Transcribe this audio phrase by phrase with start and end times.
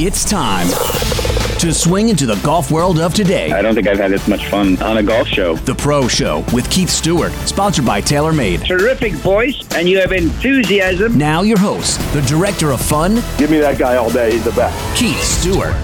[0.00, 0.68] It's time
[1.58, 3.50] to swing into the golf world of today.
[3.50, 5.56] I don't think I've had this much fun on a golf show.
[5.56, 8.64] The Pro Show with Keith Stewart, sponsored by TaylorMade.
[8.64, 11.18] Terrific voice, and you have enthusiasm.
[11.18, 14.30] Now, your host, the director of fun, Give me that guy all day.
[14.34, 14.96] He's the best.
[14.96, 15.74] Keith Stewart.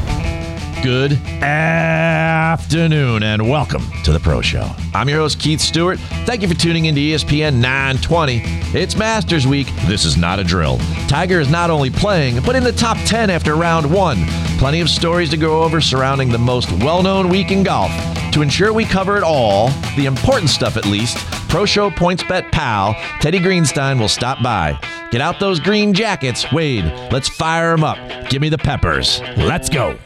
[0.85, 1.12] Good
[1.43, 4.71] afternoon and welcome to the Pro Show.
[4.93, 5.99] I'm your host, Keith Stewart.
[6.27, 8.43] Thank you for tuning into E ESPN 920.
[8.79, 9.67] It's Masters Week.
[9.86, 10.77] This is not a drill.
[11.09, 14.27] Tiger is not only playing, but in the top 10 after round one.
[14.59, 17.90] Plenty of stories to go over surrounding the most well known week in golf.
[18.35, 21.17] To ensure we cover it all, the important stuff at least,
[21.48, 24.79] Pro Show PointsBet pal, Teddy Greenstein will stop by.
[25.11, 26.53] Get out those green jackets.
[26.53, 28.29] Wade, let's fire them up.
[28.29, 29.23] Give me the peppers.
[29.39, 29.96] Let's go.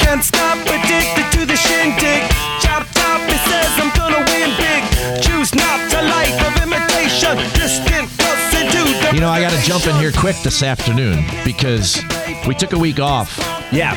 [0.00, 2.22] Can't stop addicted to the shindig.
[2.60, 4.82] Chop top, it says I'm gonna win big.
[5.22, 7.36] Choose not to life of imitation.
[7.54, 11.24] Distant us into the You know, I got to jump in here quick this afternoon
[11.44, 12.02] because
[12.46, 13.38] we took a week off.
[13.72, 13.94] Yeah.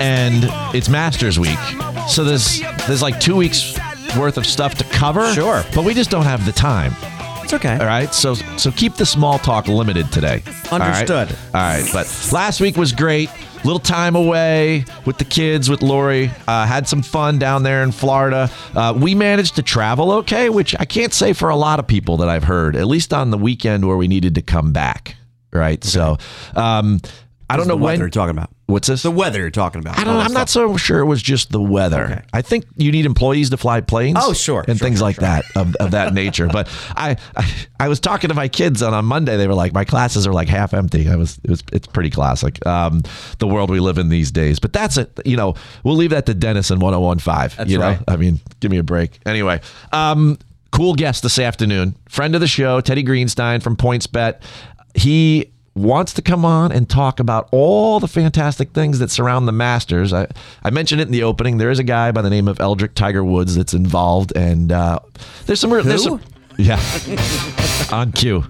[0.00, 1.58] And it's Masters Week.
[2.08, 3.78] So there's there's like 2 weeks
[4.16, 5.32] worth of stuff to cover.
[5.34, 5.64] Sure.
[5.74, 6.94] But we just don't have the time.
[7.42, 7.78] It's okay.
[7.78, 8.12] All right.
[8.12, 10.42] So so keep the small talk limited today.
[10.72, 10.88] All right?
[10.88, 11.36] Understood.
[11.54, 11.88] All right.
[11.92, 13.30] But last week was great.
[13.64, 16.30] Little time away with the kids, with Lori.
[16.46, 18.50] Uh, had some fun down there in Florida.
[18.74, 22.18] Uh, we managed to travel okay, which I can't say for a lot of people
[22.18, 25.16] that I've heard, at least on the weekend where we needed to come back.
[25.50, 25.82] Right.
[25.82, 26.18] So
[26.54, 27.00] um,
[27.48, 27.98] I don't know when.
[27.98, 28.50] you're talking about.
[28.74, 29.04] What's this?
[29.04, 30.00] The weather you're talking about.
[30.00, 32.06] I don't, I'm not so sure it was just the weather.
[32.06, 32.22] Okay.
[32.32, 34.18] I think you need employees to fly planes.
[34.20, 35.22] Oh, sure, and sure, things sure, like sure.
[35.22, 36.48] that of, of that nature.
[36.48, 39.36] But I, I I was talking to my kids on on Monday.
[39.36, 41.08] They were like, my classes are like half empty.
[41.08, 42.66] I was it was it's pretty classic.
[42.66, 43.04] Um,
[43.38, 44.58] the world we live in these days.
[44.58, 45.20] But that's it.
[45.24, 47.56] You know, we'll leave that to Dennis in 1015.
[47.56, 48.00] That's you know, right.
[48.08, 49.20] I mean, give me a break.
[49.24, 49.60] Anyway,
[49.92, 50.36] um,
[50.72, 51.94] cool guest this afternoon.
[52.08, 54.42] Friend of the show, Teddy Greenstein from PointsBet.
[54.96, 59.52] He wants to come on and talk about all the fantastic things that surround the
[59.52, 60.12] Masters.
[60.12, 60.28] I,
[60.62, 61.58] I mentioned it in the opening.
[61.58, 65.00] There is a guy by the name of Eldrick Tiger Woods that's involved, and uh,
[65.46, 65.70] there's some.
[65.70, 66.20] There's some
[66.56, 66.80] yeah,
[67.92, 68.44] on cue.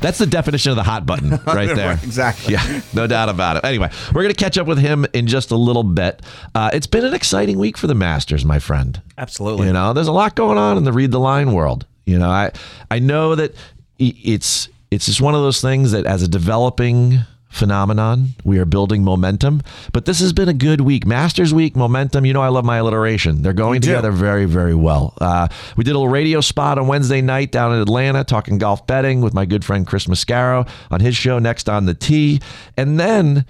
[0.00, 1.92] That's the definition of the hot button right there.
[1.92, 2.54] Exactly.
[2.54, 3.64] Yeah, no doubt about it.
[3.66, 6.22] Anyway, we're going to catch up with him in just a little bit.
[6.54, 9.02] Uh, it's been an exciting week for the Masters, my friend.
[9.18, 9.66] Absolutely.
[9.66, 11.86] You know, there's a lot going on in the read the line world.
[12.06, 12.50] You know, I
[12.90, 13.54] I know that
[13.98, 17.20] it's it's just one of those things that as a developing
[17.50, 19.60] phenomenon, we are building momentum.
[19.92, 21.04] But this has been a good week.
[21.04, 22.24] Masters week, momentum.
[22.24, 23.42] You know, I love my alliteration.
[23.42, 25.14] They're going together very, very well.
[25.20, 28.86] Uh, we did a little radio spot on Wednesday night down in Atlanta talking golf
[28.86, 32.40] betting with my good friend Chris Mascaro on his show next on the tee.
[32.76, 33.44] And then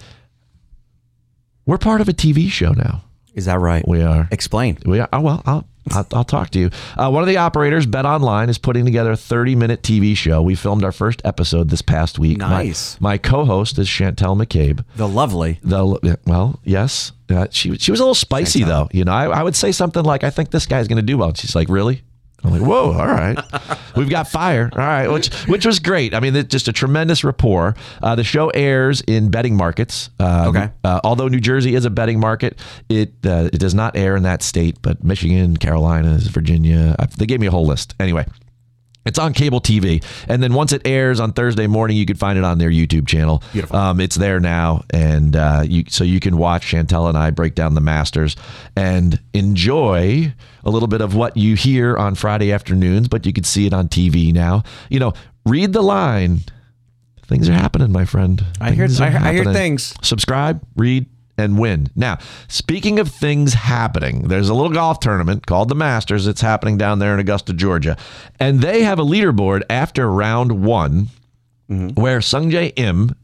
[1.67, 3.05] we're part of a TV show now.
[3.35, 3.87] Is that right?
[3.87, 4.29] We are.
[4.33, 4.79] Explain.
[4.85, 6.71] We are, oh, well, I'll, I'll, I'll talk to you.
[6.97, 10.43] Uh, one of the operators, Bet Online, is putting together a 30 minute TV show.
[10.43, 12.39] We filmed our first episode this past week.
[12.39, 13.01] My- Nice.
[13.01, 14.85] My, co host is Chantel McCabe.
[14.97, 15.59] The lovely.
[15.63, 17.13] The, well, yes.
[17.31, 18.89] Uh, she, she was a little spicy, though.
[18.93, 21.17] You know, I, I would say something like, I think this guy's going to do
[21.19, 21.29] well.
[21.29, 22.03] And she's like, really?
[22.45, 23.39] I'm like, whoa, all right.
[23.97, 24.71] We've got fire.
[24.73, 26.15] All right, which which was great.
[26.15, 27.75] I mean, it's just a tremendous rapport.
[28.03, 30.11] Uh, the show airs in betting markets.
[30.19, 30.71] Uh, Okay.
[30.85, 32.59] Uh, although New Jersey is a betting market,
[32.89, 36.97] it uh, it does not air in that state, but Michigan, Carolinas, Virginia.
[36.99, 37.95] I, they gave me a whole list.
[38.01, 38.25] Anyway.
[39.07, 42.39] It's on cable TV, and then once it airs on Thursday morning, you can find
[42.39, 43.43] it on their YouTube channel.
[43.53, 43.75] Beautiful.
[43.77, 47.55] Um, it's there now, and uh, you so you can watch Chantel and I break
[47.55, 48.37] down the Masters
[48.77, 50.33] and enjoy
[50.65, 53.73] a little bit of what you hear on Friday afternoons, but you can see it
[53.73, 54.63] on TV now.
[54.91, 55.13] You know,
[55.47, 56.41] read the line.
[57.27, 58.45] Things are happening, my friend.
[58.61, 59.95] I hear- Things I hear- I hear things.
[60.03, 61.07] Subscribe, read,
[61.41, 61.91] and win.
[61.97, 62.19] Now,
[62.49, 66.27] speaking of things happening, there's a little golf tournament called the Masters.
[66.27, 67.97] It's happening down there in Augusta, Georgia.
[68.39, 71.09] And they have a leaderboard after round one
[71.69, 72.01] mm-hmm.
[72.01, 73.15] where Sungjae Im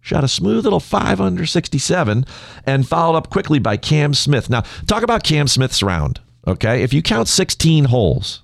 [0.00, 2.24] shot a smooth little 5 under 67
[2.64, 4.48] and followed up quickly by Cam Smith.
[4.48, 6.82] Now, talk about Cam Smith's round, okay?
[6.82, 8.42] If you count 16 holes,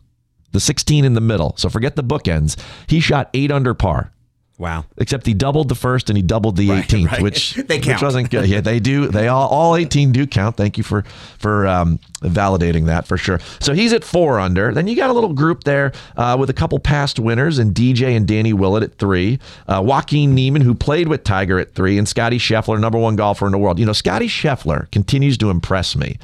[0.50, 4.12] the 16 in the middle, so forget the bookends, he shot 8 under par.
[4.58, 4.84] Wow.
[4.96, 7.22] Except he doubled the first and he doubled the 18th, right.
[7.22, 8.48] which They which wasn't good.
[8.48, 9.08] Yeah, they do.
[9.08, 10.56] They all all 18 do count.
[10.56, 11.02] Thank you for
[11.38, 13.40] for um, validating that for sure.
[13.60, 14.72] So he's at four under.
[14.72, 18.16] Then you got a little group there uh, with a couple past winners and DJ
[18.16, 22.06] and Danny Willett at three, uh, Joaquin Niemann who played with Tiger at three, and
[22.08, 23.78] Scottie Scheffler, number one golfer in the world.
[23.78, 26.18] You know, Scottie Scheffler continues to impress me,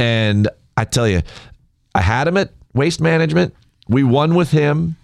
[0.00, 1.22] and I tell you,
[1.94, 3.54] I had him at Waste Management.
[3.88, 4.96] We won with him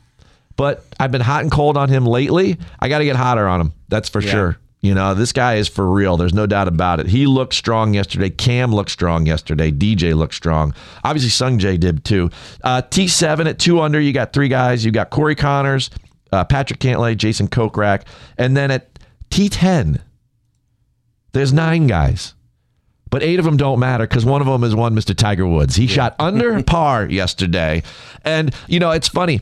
[0.60, 2.58] but I've been hot and cold on him lately.
[2.80, 3.72] I got to get hotter on him.
[3.88, 4.58] That's for sure.
[4.82, 6.18] You know, this guy is for real.
[6.18, 7.06] There's no doubt about it.
[7.06, 8.28] He looked strong yesterday.
[8.28, 9.70] Cam looked strong yesterday.
[9.72, 10.74] DJ looked strong.
[11.02, 12.28] Obviously, Sung Jae did too.
[12.62, 14.84] Uh, T7 at two under, you got three guys.
[14.84, 15.88] You got Corey Conners,
[16.30, 18.02] uh, Patrick Cantlay, Jason Kokrak.
[18.36, 18.98] And then at
[19.30, 20.02] T10,
[21.32, 22.34] There's nine guys.
[23.08, 25.16] But eight of them don't matter because one of them is one Mr.
[25.16, 25.76] Tiger Woods.
[25.76, 27.82] He shot under par yesterday.
[28.26, 29.40] And, you know, it's funny.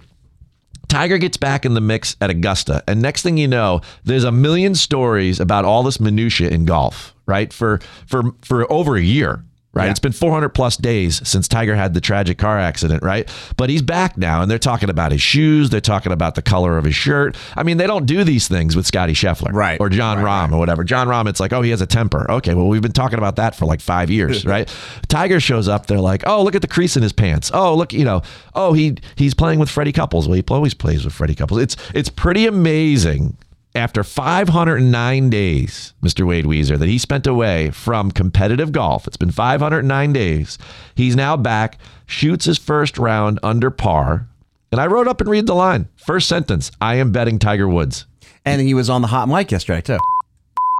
[0.88, 4.32] Tiger gets back in the mix at Augusta, and next thing you know, there's a
[4.32, 7.52] million stories about all this minutia in golf, right?
[7.52, 9.44] For for for over a year,
[9.78, 9.84] right?
[9.86, 9.90] Yeah.
[9.92, 13.28] It's been 400 plus days since Tiger had the tragic car accident, right?
[13.56, 16.76] But he's back now, and they're talking about his shoes, they're talking about the color
[16.76, 17.36] of his shirt.
[17.56, 19.80] I mean, they don't do these things with Scottie Scheffler, Right.
[19.80, 20.84] Or John Right, Rahm or whatever.
[20.84, 22.30] Jon Rahm, it's like, oh, he has a temper.
[22.30, 24.68] Okay, well, we've been talking about that for like five years, right?
[25.08, 27.50] Tiger shows up, they're like, oh, look at the crease in his pants.
[27.54, 28.22] Oh, look, you know,
[28.54, 30.28] oh, he he's playing with Freddie Couples.
[30.28, 31.60] Well, he always plays with Freddie Couples.
[31.60, 33.36] It's it's pretty amazing.
[33.78, 36.26] After 509 days, Mr.
[36.26, 40.58] Wade Weezer, that he spent away from competitive golf, it's been 509 days.
[40.96, 44.26] He's now back, shoots his first round under par.
[44.72, 45.88] And I wrote up and read the line.
[45.94, 48.06] First sentence I am betting Tiger Woods.
[48.44, 49.98] And he was on the hot mic yesterday too.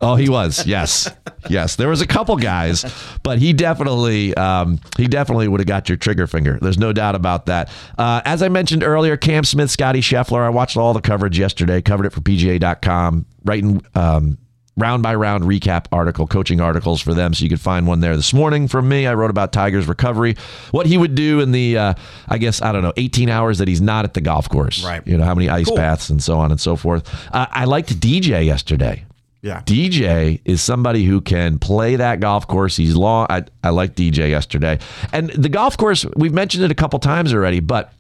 [0.01, 0.65] Oh, he was.
[0.67, 1.11] Yes,
[1.49, 1.75] yes.
[1.77, 2.85] There was a couple guys,
[3.25, 6.57] but he definitely, um, he definitely would have got your trigger finger.
[6.63, 7.69] There's no doubt about that.
[7.99, 10.43] Uh, as I mentioned earlier, Cam Smith, Scottie Scheffler.
[10.43, 11.83] I watched all the coverage yesterday.
[11.83, 13.27] Covered it for PGA.com.
[13.45, 14.39] Writing um,
[14.77, 17.35] round by round recap article, coaching articles for them.
[17.35, 19.05] So you could find one there this morning from me.
[19.09, 20.37] I wrote about Tiger's recovery,
[20.71, 21.95] what he would do in the, uh,
[22.29, 24.85] I guess I don't know, 18 hours that he's not at the golf course.
[24.85, 25.05] Right.
[25.05, 25.75] You know how many ice Cool.
[25.77, 27.13] baths and so on and so forth.
[27.35, 29.05] Uh, I liked DJ yesterday.
[29.49, 29.63] Yeah.
[29.63, 32.77] DJ is somebody who can play that golf course.
[32.77, 33.27] He's long.
[33.31, 34.79] I, I like DJ yesterday.
[35.13, 37.93] And the golf course, we've mentioned it a couple times already, but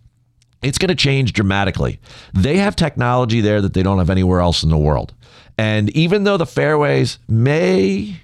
[0.63, 2.01] it's going to change dramatically.
[2.35, 5.15] They have technology there that they don't have anywhere else in the world.
[5.57, 8.17] And even though the fairways may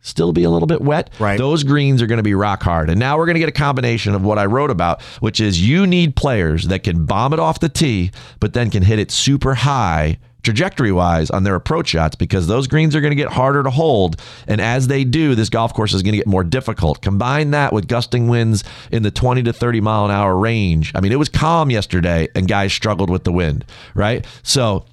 [0.00, 1.36] still be a little bit wet, Right.
[1.36, 2.88] those greens are going to be rock hard.
[2.88, 5.66] And now we're going to get a combination of what I wrote about, which is
[5.66, 8.10] you need players that can bomb it off the tee,
[8.40, 12.66] but then can hit it super high trajectory wise on their approach shots because those
[12.66, 14.20] greens are going to get harder to hold.
[14.46, 17.02] And as they do, this golf course is going to get more difficult.
[17.02, 20.92] Combine that with gusting winds in the 20 to 30 mile an hour range.
[20.94, 23.64] I mean, it was calm yesterday and guys struggled with the wind,
[23.94, 24.26] right?
[24.42, 24.84] So,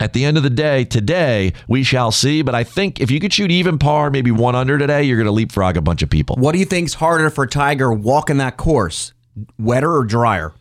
[0.00, 2.42] at the end of the day, today we shall see.
[2.42, 5.26] But I think if you could shoot even par, maybe one under today, you're going
[5.26, 6.34] to leapfrog a bunch of people.
[6.36, 9.12] What do you think's harder for Tiger walking that course?
[9.58, 10.54] Wetter or drier?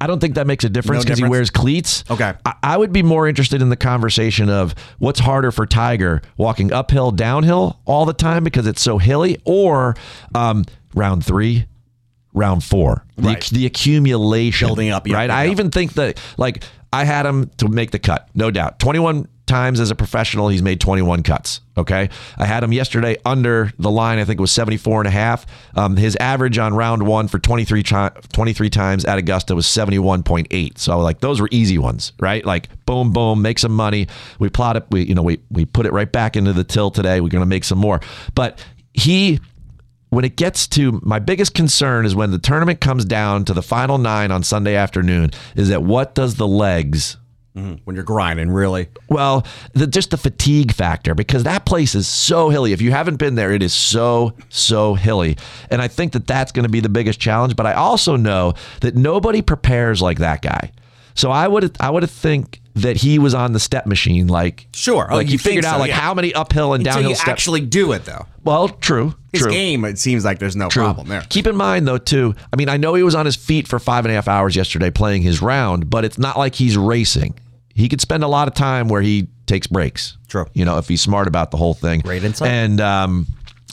[0.00, 2.04] I don't think that makes a difference No because he wears cleats.
[2.10, 2.34] Okay.
[2.44, 6.72] I, I would be more interested in the conversation of what's harder for Tiger walking
[6.72, 9.94] uphill, downhill all the time because it's so hilly, or
[10.34, 11.66] um, round three,
[12.32, 13.40] round four, Right.
[13.42, 15.30] the, the accumulation Building up, yeah, right?
[15.30, 18.78] yeah, I even think that like I had him to make the cut, no doubt.
[18.78, 21.60] 21 times as a professional, he's made 21 cuts.
[21.76, 22.08] Okay.
[22.38, 24.18] I had him yesterday under the line.
[24.18, 25.46] I think it was 74 and a half.
[25.74, 30.78] Um, his average on round one for 23, chi- 23 times at Augusta was 71.8.
[30.78, 32.44] So like those were easy ones, right?
[32.44, 34.06] Like boom, boom, make some money.
[34.38, 34.84] We plot it.
[34.90, 37.20] We, you know, we, we put it right back into the till today.
[37.20, 38.00] We're going to make some more,
[38.34, 39.40] but he,
[40.12, 43.62] when it gets to my biggest concern is when the tournament comes down to the
[43.62, 47.16] final nine on Sunday afternoon is that what does the legs
[47.56, 48.88] mm, When you're grinding, really?
[49.08, 52.72] well, the, just the fatigue factor because that place is so hilly.
[52.74, 55.38] If you haven't been there, it is so so hilly,
[55.70, 57.56] and I think that that's going to be the biggest challenge.
[57.56, 60.72] But I also know that nobody prepares like that guy.
[61.14, 65.06] So I would I would think that he was on the step machine, like Sure.
[65.10, 66.00] Oh, like you he figured think out so, like yeah.
[66.00, 67.28] how many uphill and Until downhill you steps.
[67.30, 68.26] actually do it, though.
[68.44, 69.50] well, true, His true.
[69.50, 70.84] game, it seems like there's no True.
[70.84, 71.22] problem there.
[71.28, 72.34] Keep in mind, though, too.
[72.52, 74.56] I mean, I know he was on his feet for five and a half hours
[74.56, 77.38] yesterday playing his round, but it's not like he's racing.
[77.74, 80.16] He could spend a lot of time where he takes breaks.
[80.28, 80.46] True.
[80.54, 82.00] You know, if he's smart about the whole thing.
[82.00, 82.48] Great insight.
[82.50, 83.26] And um,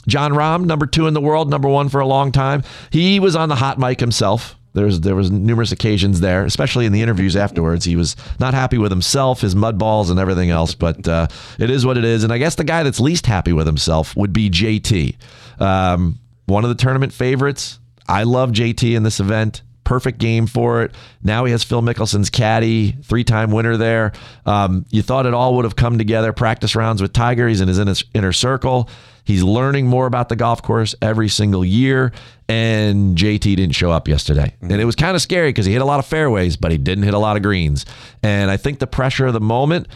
[0.08, 2.62] Jon Rahm, number two in the world, number one for a long time.
[2.90, 4.56] He was on the hot mic himself.
[4.72, 7.84] There was there was numerous occasions there, especially in the interviews afterwards.
[7.84, 10.74] He was not happy with himself, his mud balls, and everything else.
[10.74, 11.26] But uh,
[11.58, 12.22] it is what it is.
[12.22, 15.16] And I guess the guy that's least happy with himself would be JT,
[15.60, 17.78] um, one of the tournament favorites.
[18.08, 19.62] I love JT in this event.
[19.84, 20.94] Perfect game for it.
[21.22, 24.12] Now he has Phil Mickelson's caddy, three-time winner there.
[24.46, 26.32] Um, you thought it all would have come together.
[26.32, 27.48] Practice rounds with Tiger.
[27.48, 28.88] He's in his inner circle.
[29.24, 32.12] He's learning more about the golf course every single year.
[32.48, 34.54] And JT didn't show up yesterday.
[34.60, 36.78] And it was kind of scary because he hit a lot of fairways, but he
[36.78, 37.86] didn't hit a lot of greens.
[38.22, 39.86] And I think the pressure of the moment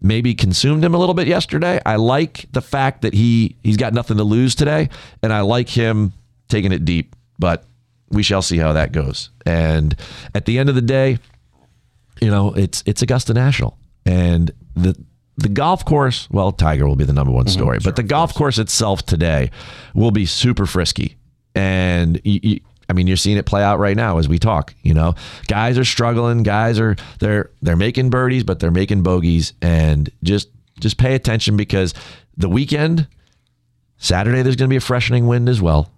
[0.00, 1.80] maybe consumed him a little bit yesterday.
[1.84, 4.90] I like the fact that he he's got nothing to lose today,
[5.22, 6.12] and I like him
[6.48, 7.16] taking it deep.
[7.38, 7.64] But
[8.10, 9.30] we shall see how that goes.
[9.44, 9.96] And
[10.34, 11.18] at the end of the day,
[12.20, 13.76] you know, it's it's Augusta National,
[14.06, 14.94] and the
[15.36, 16.28] the golf course.
[16.30, 17.60] Well, Tiger will be the number one mm-hmm.
[17.60, 19.50] story, but the golf course itself today
[19.94, 21.16] will be super frisky,
[21.54, 24.74] and you, you, I mean, you're seeing it play out right now as we talk.
[24.82, 25.14] You know,
[25.46, 26.42] guys are struggling.
[26.42, 30.48] Guys are they're they're making birdies, but they're making bogeys, and just
[30.80, 31.94] Just pay attention because
[32.36, 33.06] the weekend,
[33.96, 35.88] Saturday, there's going to be a freshening wind as well.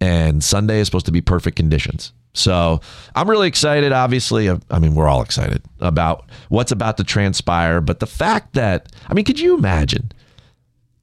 [0.00, 2.12] And Sunday is supposed to be perfect conditions.
[2.38, 2.80] So
[3.14, 3.92] I'm really excited.
[3.92, 7.80] Obviously, I mean, we're all excited about what's about to transpire.
[7.80, 10.12] But the fact that, I mean, could you imagine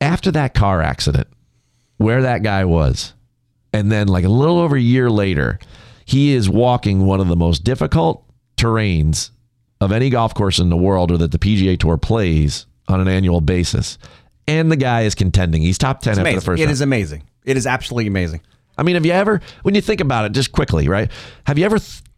[0.01, 1.27] after that car accident
[1.97, 3.13] where that guy was?
[3.73, 5.59] And then, like a little over a year later,
[6.05, 8.23] he is walking one of the most difficult
[8.57, 9.31] terrains
[9.81, 13.07] of any golf course in the world or that the PGA Tour plays on an
[13.09, 13.97] annual basis.
[14.47, 15.61] And the guy is contending.
[15.63, 16.35] He's top 10 It's after amazing.
[16.39, 16.71] the first It round.
[16.71, 17.23] is amazing.
[17.43, 18.41] It is absolutely amazing.
[18.77, 21.09] I mean, have you ever, when you think about it, just quickly, right?
[21.45, 21.77] Have you ever,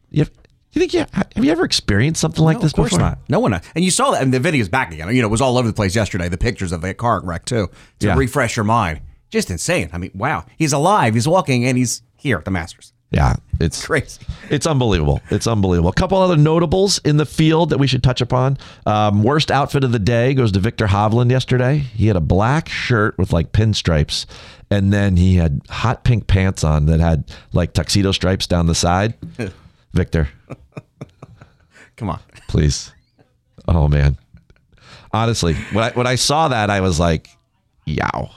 [0.09, 0.31] you have,
[0.73, 2.99] you think, yeah, have you ever experienced something like No, this of course before?
[3.09, 3.19] not.
[3.29, 3.53] No one.
[3.53, 5.07] Uh, and you saw that, and the video's back again.
[5.15, 6.29] You know, it was all over the place yesterday.
[6.29, 8.15] The pictures of that car wreck too, to Yeah.
[8.15, 9.01] refresh your mind.
[9.29, 9.89] Just insane.
[9.93, 10.45] I mean, wow.
[10.57, 11.13] He's alive.
[11.13, 12.93] He's walking, and he's here at the Masters.
[13.09, 14.19] Yeah, it's Crazy.
[14.49, 15.21] It's unbelievable.
[15.29, 15.89] It's unbelievable.
[15.89, 18.57] A couple other notables in the field that we should touch upon.
[18.85, 21.77] Um, worst outfit of the day goes to Viktor Hovland yesterday.
[21.77, 24.25] He had a black shirt with like pinstripes,
[24.69, 27.23] and then he had hot pink pants on that had
[27.53, 29.13] like tuxedo stripes down the side.
[29.93, 30.27] Viktor,
[31.95, 32.19] Come on.
[32.49, 32.91] please.
[33.69, 34.17] Oh man.
[35.13, 37.29] Honestly, when I when I saw that, I was like,
[37.85, 38.29] yow.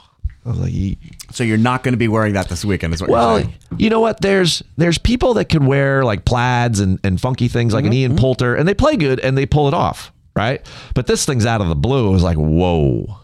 [0.45, 0.97] I was like, "Ye-
[1.31, 3.57] So you're not going to be wearing that this weekend, is what well, you're saying?
[3.77, 4.21] you know what?
[4.21, 7.97] There's there's people that can wear like plaids and, and funky things like an mm-hmm.
[7.97, 8.19] Ian mm-hmm.
[8.19, 10.65] Poulter, and they play good and they pull it off, right?
[10.95, 12.09] But this thing's out of the blue.
[12.09, 13.19] It was like, whoa,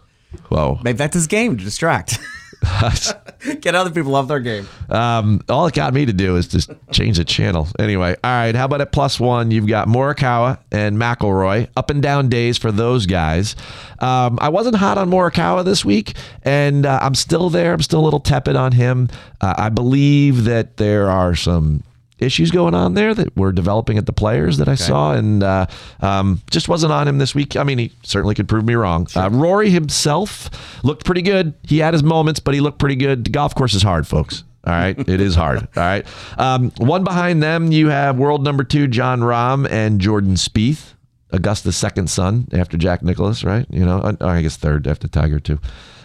[0.50, 0.80] whoa.
[0.84, 2.20] Maybe that's his game to distract.
[3.62, 4.68] Get other people off their game.
[4.90, 7.68] Um, all it got me to do is just change the channel.
[7.80, 8.56] Anyway, all right.
[8.56, 9.52] How about at plus one?
[9.52, 11.70] You've got Morikawa and McIlroy.
[11.76, 13.56] Up and down days for those guys.
[14.00, 17.74] Um, I wasn't hot on Morikawa this week, and uh, I'm still there.
[17.74, 19.10] I'm still a little tepid on him.
[19.42, 21.84] Uh, I believe that there are some
[22.20, 25.68] issues going on there that were developing at the players that I saw, and uh,
[26.02, 27.56] um, just wasn't on him this week.
[27.56, 29.08] I mean, he certainly could prove me wrong.
[29.16, 30.50] Uh, Rory himself
[30.84, 31.54] looked pretty good.
[31.64, 33.26] He had his moments, but he looked pretty good.
[33.26, 34.44] The golf course is hard, folks.
[34.66, 35.60] All right, it is hard.
[35.60, 36.06] All right,
[36.38, 40.94] um, one behind them, you have world number two Jon Rahm and Jordan Spieth,
[41.32, 43.66] Augusta's second son after Jack Nicklaus, right?
[43.70, 45.60] You know, uh, I guess third after Tiger too,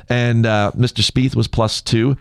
[0.09, 1.03] and uh, Mr.
[1.03, 2.17] Spieth was plus two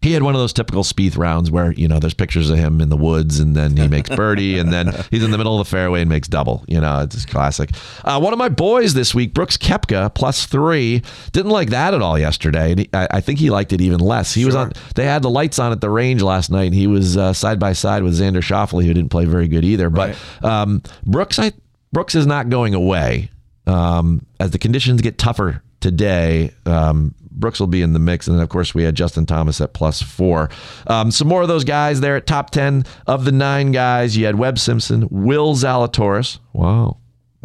[0.00, 2.80] he had one of those typical Spieth rounds where you know there's pictures of him
[2.80, 5.66] in the woods and then he makes birdie and then he's in the middle of
[5.66, 6.64] the fairway and makes double.
[6.68, 7.70] You know, it's just classic.
[8.04, 11.02] Uh, one of my boys this week, Brooks Koepka, plus three,
[11.32, 12.70] didn't like that at all yesterday.
[12.70, 14.34] And he, I, I think he liked it even less.
[14.34, 14.72] He was on.
[14.94, 16.64] They had the lights on at the range last night.
[16.64, 19.64] And he was uh, side by side with Xander Schauffele, who didn't play very good
[19.64, 19.90] either.
[19.90, 21.52] But um, Brooks, I
[21.92, 23.30] Brooks is not going away
[23.66, 26.52] um, as the conditions get tougher today.
[26.66, 29.60] Um, Brooks will be in the mix, and then of course we had Justin Thomas
[29.60, 30.50] at plus four.
[30.86, 34.16] Um, some more of those guys there at top ten of the nine guys.
[34.16, 36.38] You had Webb Simpson, Will Zalatoris.
[36.52, 36.98] Wow.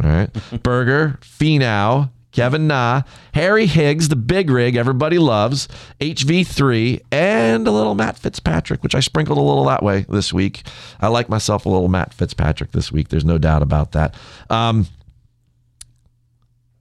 [0.04, 0.30] All right.
[0.63, 3.04] Berger, Finau, Kevin Na,
[3.36, 5.68] Harry Higgs, the big rig everybody loves,
[6.02, 10.63] HV3, and a little Matt Fitzpatrick, which I sprinkled a little that way this week.
[11.00, 13.10] I like myself a little Matt Fitzpatrick this week.
[13.10, 14.16] There's no doubt about that.
[14.50, 14.88] Um,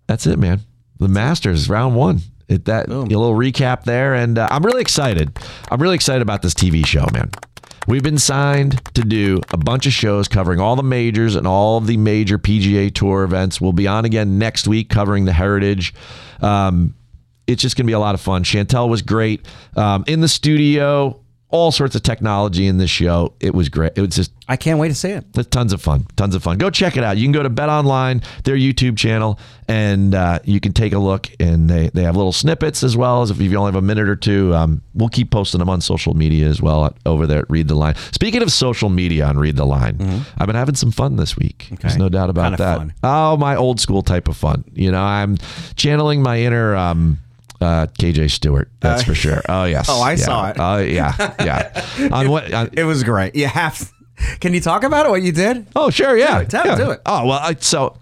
[0.06, 0.60] that's it, man.
[1.02, 2.20] The Masters round one.
[2.48, 5.38] It, that a little recap there, and uh, I'm really excited.
[5.70, 7.30] I'm really excited about this TV show, man.
[7.88, 11.78] We've been signed to do a bunch of shows covering all the majors and all
[11.78, 13.60] of the major PGA Tour events.
[13.60, 15.94] We'll be on again next week covering the Heritage.
[16.40, 16.94] Um,
[17.46, 18.44] it's just going to be a lot of fun.
[18.44, 21.21] Chantel was great um, in the studio.
[21.52, 23.34] All sorts of technology in this show.
[23.38, 23.92] It was great.
[23.96, 25.24] It was just I can't wait to see it.
[25.50, 26.06] tons of fun.
[26.16, 26.58] Tons of fun.
[26.58, 27.16] Go check it out.
[27.16, 30.98] You can go to Bet Online, their YouTube channel, and uh, you can take a
[30.98, 31.28] look.
[31.38, 34.08] And they, they have little snippets as well as if you only have a minute
[34.08, 34.54] or two.
[34.54, 37.68] Um, we'll keep posting them on social media as well at- over there at Read
[37.68, 37.94] the Line.
[38.12, 41.68] Speaking of social media on Read the Line, I've been having some fun this week.
[41.80, 42.96] There's no doubt about Kind that.
[43.02, 44.64] Oh, my old school type of fun.
[44.74, 45.36] You know, I'm
[45.76, 46.74] channeling my inner.
[46.74, 47.18] Um,
[47.62, 49.40] uh, KJ Stewart, that's for sure.
[49.48, 49.86] Oh yes.
[49.88, 50.16] Oh, I Yeah.
[50.16, 50.56] saw it.
[50.58, 52.08] Oh yeah, yeah.
[52.12, 52.52] on what?
[52.52, 53.34] On, It was great.
[53.36, 53.90] You have.
[54.40, 55.08] Can you talk about it?
[55.10, 55.66] What you did?
[55.74, 56.40] Oh, sure, yeah.
[56.40, 56.76] it, tell- yeah.
[56.76, 57.00] do it.
[57.06, 57.96] Oh, well, I, so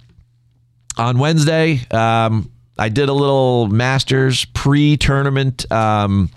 [0.99, 6.29] on Wednesday, um, I did a little Masters pre-tournament um,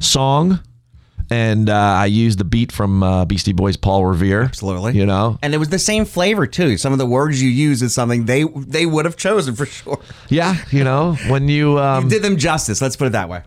[0.00, 0.60] song,
[1.30, 4.42] and uh, I used the beat from uh, Beastie Boys' Paul Revere.
[4.42, 4.94] Absolutely.
[4.96, 6.76] You know, And it was the same flavor too.
[6.78, 10.00] Some of the words you use is something they they would have chosen for sure.
[10.28, 12.80] yeah, you know when you um, Did them justice.
[12.80, 13.42] Let's put it that way.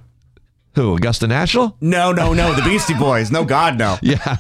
[0.76, 1.76] who Augusta National.
[1.82, 2.54] No, no, no.
[2.54, 3.32] The Beastie Boys.
[3.32, 3.98] No, God, no.
[4.04, 4.38] Yeah,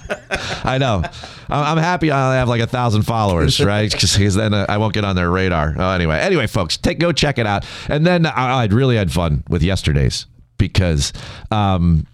[0.63, 1.03] I know.
[1.51, 3.91] I'm happy I have like a thousand followers, right?
[3.91, 5.73] Because then uh, I won't get on their radar.
[5.77, 7.65] Oh, anyway, anyway, folks, take go check it out.
[7.87, 10.27] And then I, I really had fun with yesterday's
[10.59, 11.11] because
[11.49, 12.05] um,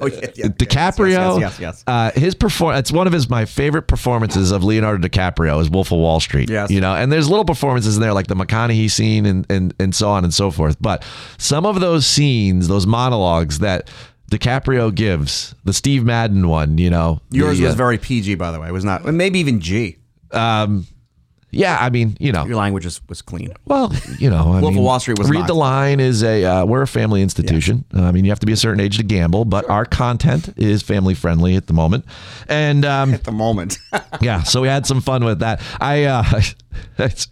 [0.00, 1.40] Oh, yeah, yeah, DiCaprio.
[1.40, 1.60] Yes, yes, yes.
[1.60, 1.84] yes.
[1.86, 2.76] Uh, his perform.
[2.76, 6.48] It's one of his my favorite performances of Leonardo DiCaprio is Wolf of Wall Street.
[6.48, 6.70] Yes.
[6.70, 9.94] You know, and there's little performances in there like the McConaughey scene and and and
[9.94, 10.76] so on and so forth.
[10.80, 11.04] But
[11.38, 13.90] some of those scenes, those monologues that
[14.30, 18.52] DiCaprio gives, the Steve Madden one, you know, Yours the, was uh, very PG, by
[18.52, 18.68] the way.
[18.68, 19.98] It was not, maybe even G.
[21.50, 21.78] yeah.
[21.80, 23.52] I mean, you know, Your language was, was clean.
[23.64, 25.46] Well, you know, I Wolf of Wall Street was Read not.
[25.48, 27.84] the line is a uh, we're a family institution.
[27.94, 30.52] Uh, I mean, you have to be a certain age to gamble, but our content
[30.56, 32.04] is family friendly at the moment,
[32.48, 33.78] and um, At the moment.
[34.20, 35.60] yeah, so we had some fun with that.
[35.80, 36.24] I uh,
[36.98, 37.28] it's-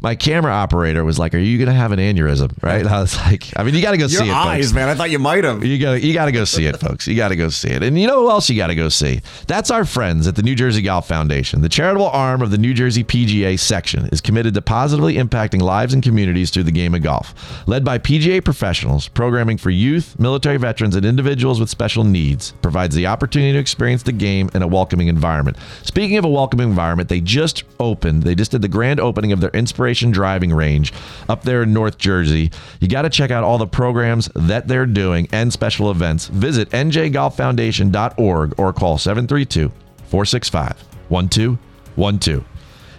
[0.00, 2.86] my camera operator was like, "Are you gonna have an aneurysm?" Right?
[2.96, 4.74] I was like, "I mean, you got to go Your see it." eyes, folks.
[4.74, 4.88] man.
[4.88, 5.64] I thought you might have.
[5.64, 5.94] You go.
[5.94, 7.06] You got to go see it, folks.
[7.06, 7.82] You got to go see it.
[7.82, 9.20] And you know who else you got to go see?
[9.46, 11.62] That's our friends at the New Jersey Golf Foundation.
[11.62, 15.94] The charitable arm of the New Jersey PGA section is committed to positively impacting lives
[15.94, 17.66] and communities through the game of golf.
[17.66, 22.94] Led by PGA professionals, programming for youth, military veterans, and individuals with special needs provides
[22.94, 25.56] the opportunity to experience the game in a welcoming environment.
[25.82, 28.22] Speaking of a welcoming environment, they just opened.
[28.22, 30.92] They just did the grand opening of their Inspiration Driving Range
[31.28, 32.50] up there in North Jersey.
[32.80, 36.28] You got to check out all the programs that they're doing and special events.
[36.28, 39.68] Visit njgolffoundation.org or call 732
[40.08, 42.44] 465 1212.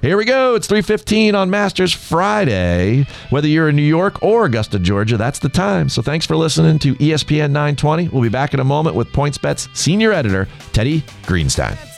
[0.01, 0.55] Here we go.
[0.55, 3.07] It's 3:15 on Masters Friday.
[3.29, 5.89] Whether you're in New York or Augusta, Georgia, that's the time.
[5.89, 8.09] So thanks for listening to ESPN 920.
[8.09, 11.96] We'll be back in a moment with PointsBet's senior editor, Teddy Greenstein.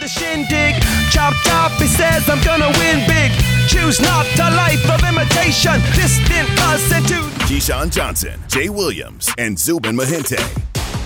[0.00, 0.82] Addicted to the shindig.
[1.10, 3.32] Chop top, he says I'm gonna win big.
[3.68, 5.80] Choose not a life of imitation.
[5.94, 7.14] Distant us into
[7.46, 10.38] Keyshawn Johnson, Jay Williams, and Zubin Mehenti.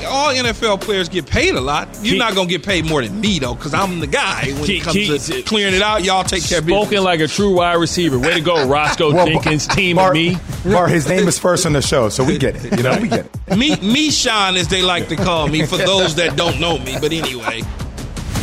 [0.06, 1.88] all NFL players get paid a lot.
[2.02, 4.82] You're not gonna get paid more than me though, because I'm the guy when Keith-
[4.82, 6.04] it comes Keith- to clearing it out.
[6.04, 6.82] Y'all take care of business.
[6.86, 8.18] Spoken like a true wide receiver.
[8.18, 10.34] Way to go, Roscoe Well, Jenkins, team Bart, and
[10.64, 10.72] me.
[10.72, 12.76] Bart, his name is first on the show, so we get it.
[12.76, 13.56] You know, we get it.
[13.56, 16.96] me, me, Sean, as they like to call me, for those that don't know me.
[17.00, 17.62] But anyway,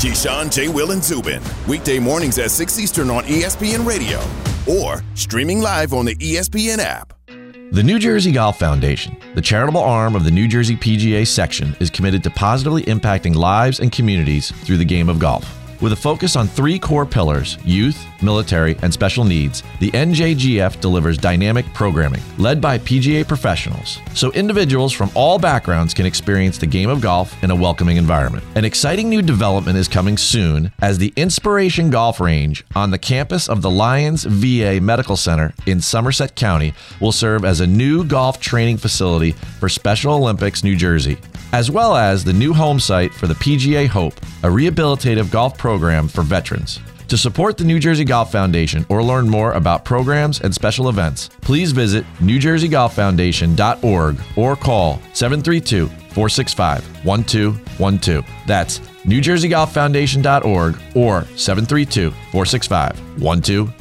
[0.02, 0.68] Keyshawn, J.
[0.68, 1.44] Will, and Zubin.
[1.68, 4.20] Weekday mornings at 6 Eastern on ESPN Radio
[4.68, 7.14] or streaming live on the ESPN app.
[7.28, 11.92] The New Jersey Golf Foundation, the charitable arm of the New Jersey PGA section, is
[11.92, 15.61] committed to positively impacting lives and communities through the game of golf.
[15.82, 21.18] With a focus on three core pillars youth, military, and special needs the NJGF delivers
[21.18, 26.90] dynamic programming led by PGA professionals so individuals from all backgrounds can experience the game
[26.90, 28.46] of golf in a welcoming environment.
[28.56, 33.50] An exciting new development is coming soon as the Inspiration Golf Range on the campus
[33.50, 38.40] of the Lyons VA Medical Center in Somerset County will serve as a new golf
[38.40, 41.18] training facility for Special Olympics New Jersey
[41.52, 46.08] as well as the new home site for the PGA Hope, a rehabilitative golf program
[46.08, 46.80] for veterans.
[47.10, 51.30] To support the New Jersey Golf Foundation or learn more about programs and special events,
[51.42, 58.26] please visit newjerseygolffoundation.org or call 732 465 1212.
[58.48, 63.81] That's newjerseygolffoundation.org or 732 465 1212.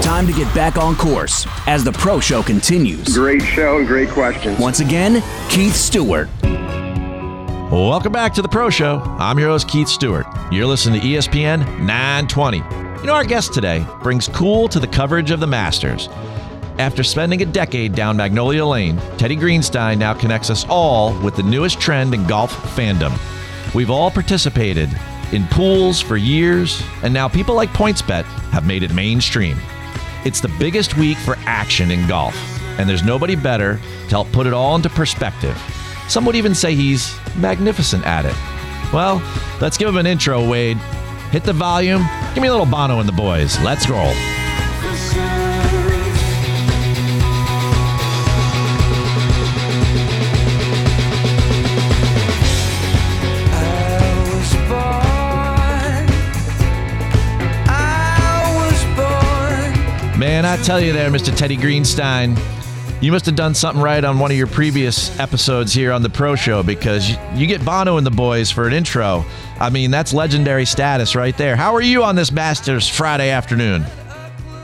[0.00, 3.14] Time to get back on course as the Pro Show continues.
[3.14, 4.58] Great show and great questions.
[4.58, 6.30] Once again, Keith Stewart.
[7.70, 9.00] Welcome back to the Pro Show.
[9.18, 10.26] I'm your host, Keith Stewart.
[10.50, 12.56] You're listening to ESPN 920.
[13.00, 16.08] You know, our guest today brings cool to the coverage of the Masters.
[16.78, 21.42] After spending a decade down Magnolia Lane, Teddy Greenstein now connects us all with the
[21.42, 23.12] newest trend in golf fandom.
[23.74, 24.88] We've all participated
[25.32, 29.58] in pools for years, and now people like PointsBet have made it mainstream.
[30.24, 32.36] It's the biggest week for action in golf,
[32.78, 35.56] and there's nobody better to help put it all into perspective.
[36.08, 38.34] Some would even say he's magnificent at it.
[38.92, 39.22] Well,
[39.60, 40.76] let's give him an intro, Wade.
[41.30, 42.06] Hit the volume.
[42.34, 43.60] Give me a little Bono and the boys.
[43.60, 44.12] Let's roll.
[60.26, 61.32] Man, I tell you there, Mr.
[61.34, 62.36] Teddy Greenstein,
[63.00, 66.10] you must have done something right on one of your previous episodes here on the
[66.10, 69.24] Pro Show because you, get Bono and the boys for an intro.
[69.60, 71.54] I mean, that's legendary status right there.
[71.54, 73.84] How are you on this Masters Friday afternoon?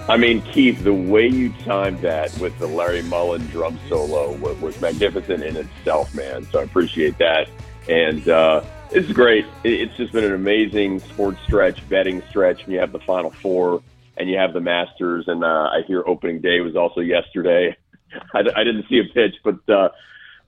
[0.09, 4.61] I mean, Keith, the way you timed that with the Larry Mullen drum solo was,
[4.61, 6.45] was magnificent in itself, man.
[6.51, 7.49] So I appreciate that.
[7.89, 9.47] And uh, it's great.
[9.63, 12.65] It's just been an amazing sports stretch, betting stretch.
[12.65, 13.81] And you have the Final Four
[14.23, 15.25] and you have the Masters.
[15.27, 17.77] And uh, I hear opening day was also yesterday.
[18.35, 19.89] I, I didn't see a pitch, but uh,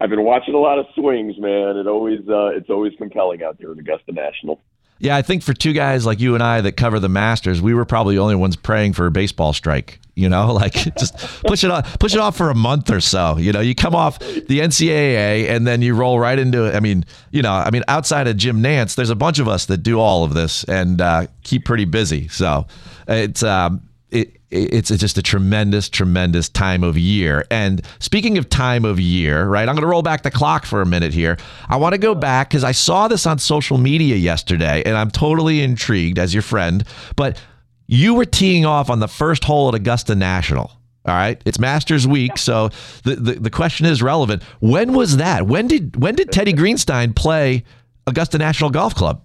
[0.00, 1.76] I've been watching a lot of swings, man.
[1.76, 4.60] It always uh, it's always compelling out there at Augusta National.
[4.98, 7.74] Yeah, I think for two guys like you and I that cover the Masters, we
[7.74, 10.00] were probably the only ones praying for a baseball strike.
[10.14, 13.36] You know, like just push it off, push it off for a month or so.
[13.36, 16.74] You know, you come off the NCAA and then you roll right into it.
[16.74, 19.66] I mean, you know, I mean, outside of Jim Nantz, there's a bunch of us
[19.66, 22.28] that do all of this and uh, keep pretty busy.
[22.28, 22.66] So
[23.08, 27.44] it's um, it, it's just a tremendous, tremendous time of year.
[27.50, 29.68] And speaking of time of year, right?
[29.68, 31.36] I'm going to roll back the clock for a minute here.
[31.68, 35.10] I want to go back because I saw this on social media yesterday, and I'm
[35.10, 36.84] totally intrigued as your friend.
[37.16, 37.42] But
[37.86, 40.70] you were teeing off on the first hole at Augusta National.
[41.06, 42.70] All right, it's Masters Week, so
[43.02, 44.42] the, the the question is relevant.
[44.60, 45.46] When was that?
[45.46, 47.64] When did when did Teddy Greenstein play
[48.06, 49.20] Augusta National Golf Club?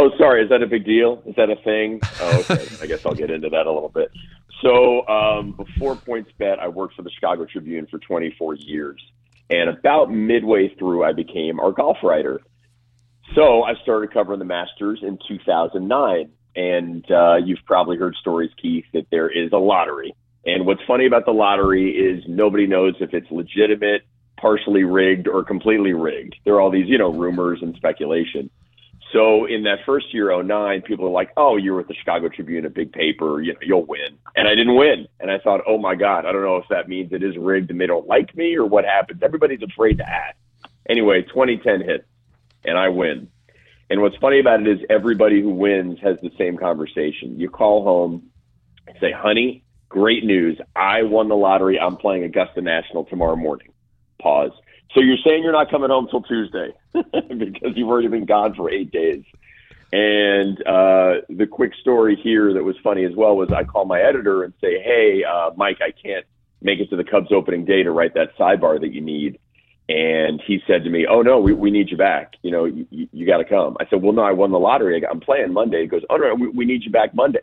[0.00, 0.42] Oh, sorry.
[0.42, 1.22] Is that a big deal?
[1.26, 2.00] Is that a thing?
[2.20, 2.66] Oh, okay.
[2.80, 4.10] I guess I'll get into that a little bit.
[4.62, 9.02] So, um, before PointsBet, I worked for the Chicago Tribune for 24 years.
[9.48, 12.40] And about midway through, I became our golf writer.
[13.34, 16.30] So, I started covering the Masters in 2009.
[16.56, 20.14] And uh, you've probably heard stories, Keith, that there is a lottery.
[20.44, 24.02] And what's funny about the lottery is nobody knows if it's legitimate,
[24.38, 26.34] partially rigged, or completely rigged.
[26.44, 28.50] There are all these, you know, rumors and speculation.
[29.12, 32.64] So in that first year, 09, people are like, oh, you're with the Chicago Tribune,
[32.64, 34.18] a big paper, you know, you'll win.
[34.36, 35.08] And I didn't win.
[35.18, 37.70] And I thought, oh my God, I don't know if that means it is rigged
[37.70, 39.22] and they don't like me or what happens.
[39.22, 40.36] Everybody's afraid to ask.
[40.88, 42.04] Anyway, 2010 hits
[42.64, 43.28] and I win.
[43.88, 47.40] And what's funny about it is everybody who wins has the same conversation.
[47.40, 48.30] You call home,
[49.00, 50.60] say, honey, great news.
[50.76, 51.80] I won the lottery.
[51.80, 53.72] I'm playing Augusta National tomorrow morning.
[54.22, 54.52] Pause.
[54.94, 58.70] So you're saying you're not coming home till Tuesday because you've already been gone for
[58.70, 59.22] eight days.
[59.92, 64.00] And uh, the quick story here that was funny as well was I call my
[64.00, 66.24] editor and say, "Hey, uh, Mike, I can't
[66.62, 69.38] make it to the Cubs opening day to write that sidebar that you need."
[69.88, 72.34] And he said to me, "Oh no, we, we need you back.
[72.42, 75.04] You know, you, you got to come." I said, "Well, no, I won the lottery.
[75.04, 77.40] I'm playing Monday." He goes, "Oh no, we, we need you back Monday."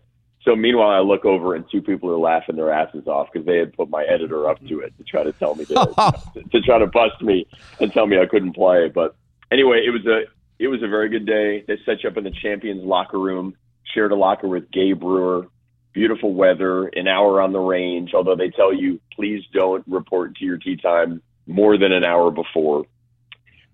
[0.48, 3.58] So meanwhile, I look over and two people are laughing their asses off because they
[3.58, 5.74] had put my editor up to it to try to tell me to,
[6.34, 7.46] to, to try to bust me
[7.82, 8.88] and tell me I couldn't play.
[8.88, 9.18] But
[9.52, 10.22] anyway, it was a
[10.58, 11.66] it was a very good day.
[11.68, 13.58] They set you up in the champions locker room,
[13.94, 15.48] shared a locker with Gay Brewer.
[15.92, 18.14] Beautiful weather, an hour on the range.
[18.14, 22.32] Although they tell you please don't report to your tee time more than an hour
[22.32, 22.86] before.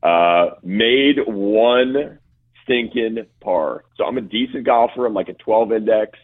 [0.01, 2.17] Uh, made one
[2.63, 3.83] stinking par.
[3.95, 5.05] So I'm a decent golfer.
[5.05, 6.17] I'm like a 12 index.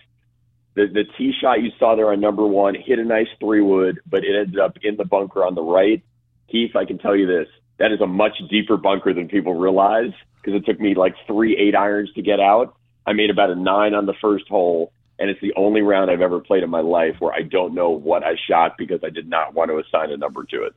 [0.79, 3.99] The the tee shot you saw there on number one hit a nice three wood,
[4.09, 6.01] but it ended up in the bunker on the right.
[6.49, 10.13] Keith, I can tell you this: that is a much deeper bunker than people realize
[10.37, 12.77] because it took me like three eight irons to get out.
[13.05, 16.21] I made about a nine on the first hole, and it's the only round I've
[16.21, 19.27] ever played in my life where I don't know what I shot because I did
[19.27, 20.73] not want to assign a number to it.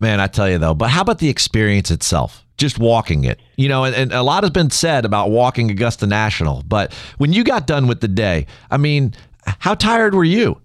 [0.00, 2.44] Man, I tell you though, but how about the experience itself?
[2.62, 6.06] Just walking it, you know, and, and, a lot has been said about walking Augusta
[6.06, 6.62] National.
[6.62, 10.60] But when you got done with the day, I mean, how tired were you?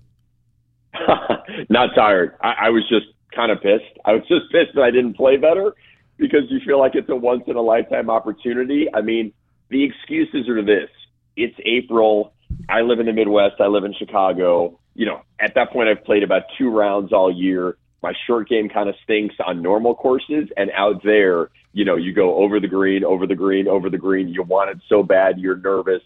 [1.70, 2.36] Not tired.
[2.40, 3.98] I, I was just kind of pissed.
[4.06, 5.74] I was just pissed that I didn't play better
[6.18, 8.86] because you feel like it's a once in a lifetime opportunity.
[8.94, 9.34] I mean,
[9.70, 10.92] the excuses are this
[11.36, 12.32] it's April.
[12.70, 13.56] I live in the Midwest.
[13.60, 14.80] I live in Chicago.
[14.94, 18.70] You know, at that point, I've played about two rounds all year my short game
[18.70, 22.68] kind of stinks on normal courses and out there you know you go over the
[22.68, 24.30] green over the green over the green.
[24.30, 26.02] You want it so bad you're nervous.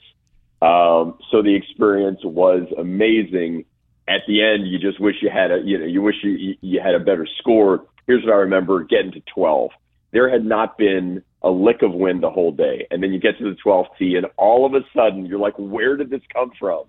[0.61, 3.63] Um, so the experience was amazing.
[4.07, 6.81] At the end you just wish you had a you know you wish you you
[6.81, 7.85] had a better score.
[8.05, 9.69] Here's what i remember getting to 12
[10.11, 12.85] there had not been a lick of wind the whole day.
[12.91, 15.53] And then you get to the 12th tee and all of a sudden you're like
[15.57, 16.83] where did this come from?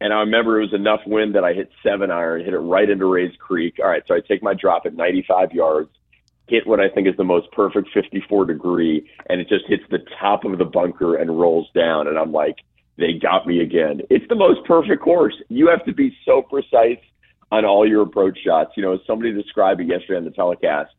[0.00, 2.88] And I remember it was enough wind that I hit seven iron, hit it right
[2.88, 3.76] into Rae's Creek.
[3.78, 5.90] All right, so I take my drop at 95 yards,
[6.48, 9.98] hit what I think is the most perfect 54 degree, and it just hits the
[10.20, 12.06] top of the bunker and rolls down.
[12.06, 12.56] And I'm like,
[12.98, 14.00] they got me again.
[14.10, 15.34] It's the most perfect course.
[15.48, 16.98] You have to be so precise
[17.50, 18.72] on all your approach shots.
[18.76, 20.92] You know, somebody described it yesterday on the telecast,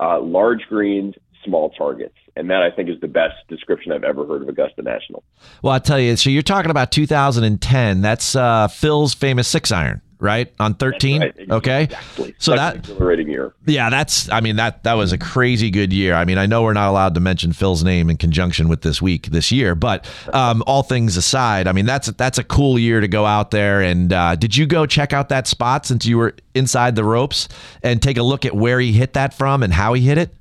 [0.00, 2.16] uh, large greens, small targets.
[2.36, 5.24] And that I think is the best description I've ever heard of Augusta National.
[5.62, 8.02] Well, I tell you, so you're talking about 2010.
[8.02, 10.52] That's uh, Phil's famous six iron, right?
[10.58, 11.20] On 13.
[11.20, 11.50] Right.
[11.50, 11.82] Okay.
[11.84, 12.34] Exactly.
[12.38, 13.54] So Such that exhilarating year.
[13.66, 14.30] Yeah, that's.
[14.30, 16.14] I mean that that was a crazy good year.
[16.14, 19.00] I mean, I know we're not allowed to mention Phil's name in conjunction with this
[19.02, 23.00] week this year, but um, all things aside, I mean that's that's a cool year
[23.00, 23.82] to go out there.
[23.82, 27.48] And uh, did you go check out that spot since you were inside the ropes
[27.82, 30.34] and take a look at where he hit that from and how he hit it?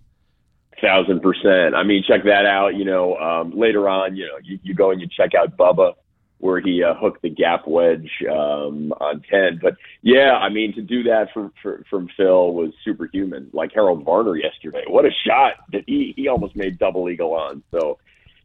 [0.82, 1.74] Thousand percent.
[1.74, 2.76] I mean, check that out.
[2.76, 5.94] You know, um, later on, you know, you, you go and you check out Bubba
[6.40, 9.60] where he uh, hooked the gap wedge um, on ten.
[9.62, 13.50] But yeah, I mean, to do that from for, from Phil was superhuman.
[13.54, 17.64] Like Harold Varner yesterday, what a shot that he he almost made double eagle on.
[17.72, 18.00] So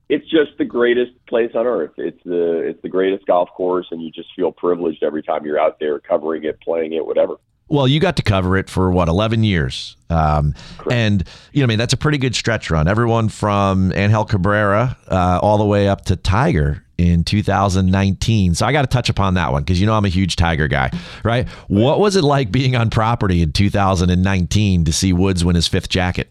[0.09, 1.93] it's just the greatest place on earth.
[1.97, 5.61] It's the it's the greatest golf course, and you just feel privileged every time you're
[5.61, 7.37] out there covering it, playing it, whatever.
[7.71, 10.55] Well, you got to cover it for what eleven years, um,
[10.91, 12.89] and you know, I mean, that's a pretty good stretch run.
[12.89, 18.55] Everyone from Angel Cabrera uh, all the way up to Tiger in 2019.
[18.55, 20.69] So I got to touch upon that one because you know I'm a huge Tiger
[20.69, 20.91] guy,
[21.25, 21.49] right?
[21.69, 25.89] What was it like being on property in 2019 to see Woods win his fifth
[25.89, 26.29] jacket?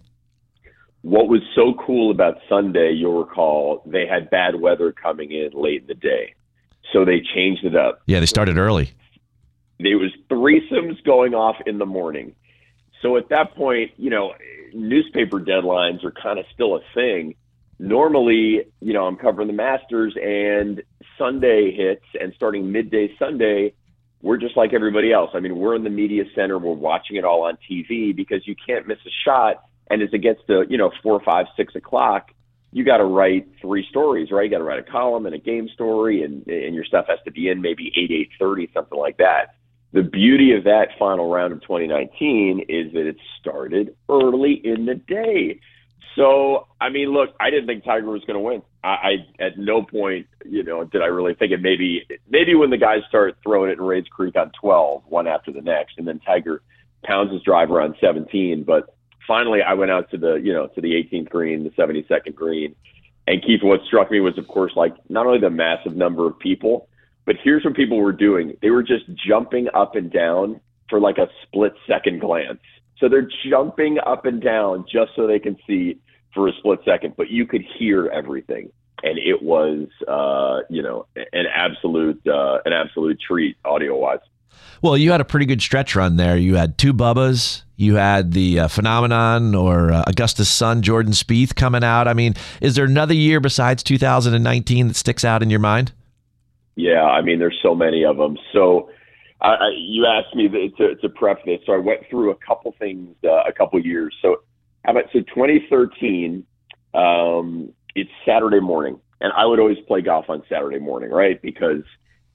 [1.02, 5.82] What was so cool about Sunday, you'll recall, they had bad weather coming in late
[5.82, 6.36] in the day,
[6.92, 8.02] so they changed it up.
[8.06, 8.92] Yeah, they started early.
[9.80, 12.36] There was threesomes going off in the morning.
[13.02, 14.34] So at that point, you know,
[14.74, 17.36] newspaper deadlines are kind of still a thing.
[17.80, 20.84] Normally, you know, I'm covering the Masters and
[21.18, 23.74] Sunday hits and starting midday Sunday,
[24.22, 25.32] we're just like everybody else.
[25.34, 28.56] I mean, we're in the media center, we're watching it all on TV because you
[28.68, 29.64] can't miss a shot.
[29.90, 32.32] And as it gets to, you know, four, five, six o'clock,
[32.74, 34.44] you got to write three stories, right?
[34.44, 37.18] You got to write a column and a game story, and and your stuff has
[37.26, 39.56] to be in maybe eight, eight thirty, something like that
[39.92, 44.96] the beauty of that final round of 2019 is that it started early in the
[44.96, 45.60] day.
[46.16, 48.62] So, I mean, look, I didn't think Tiger was going to win.
[48.84, 51.62] I, I at no point, you know, did I really think it.
[51.62, 55.52] Maybe, maybe when the guys start throwing it in Rae's Creek on 12, one after
[55.52, 56.62] the next, and then Tiger
[57.04, 58.64] pounds his driver on 17.
[58.64, 58.96] But
[59.28, 62.76] finally, I went out to the, you know, to the 18th green, the 72nd green,
[63.26, 63.64] and Keith.
[63.64, 66.89] What struck me was, of course, like not only the massive number of people,
[67.30, 68.58] but here's what people were doing.
[68.60, 72.58] They were just jumping up and down for like a split second glance.
[72.98, 76.00] So they're jumping up and down just so they can see
[76.34, 78.72] for a split second, but you could hear everything.
[79.04, 84.18] And it was, uh, you know, an absolute, uh, an absolute treat audio wise.
[84.82, 86.36] Well, you had a pretty good stretch run there.
[86.36, 87.62] You had two Bubbas.
[87.76, 92.08] You had the uh, phenomenon or uh, Augusta's son, Jordan Spieth, coming out.
[92.08, 95.94] I mean, is there another year besides 2019 that sticks out in your mind?
[96.80, 98.38] Yeah, I mean, there's so many of them.
[98.54, 98.90] So
[99.42, 102.74] I, I, you asked me to, to prep this, so I went through a couple
[102.80, 104.16] things, uh, a couple years.
[104.22, 104.38] So
[104.86, 106.46] how about so 2013?
[106.94, 111.42] Um, it's Saturday morning, and I would always play golf on Saturday morning, right?
[111.42, 111.84] Because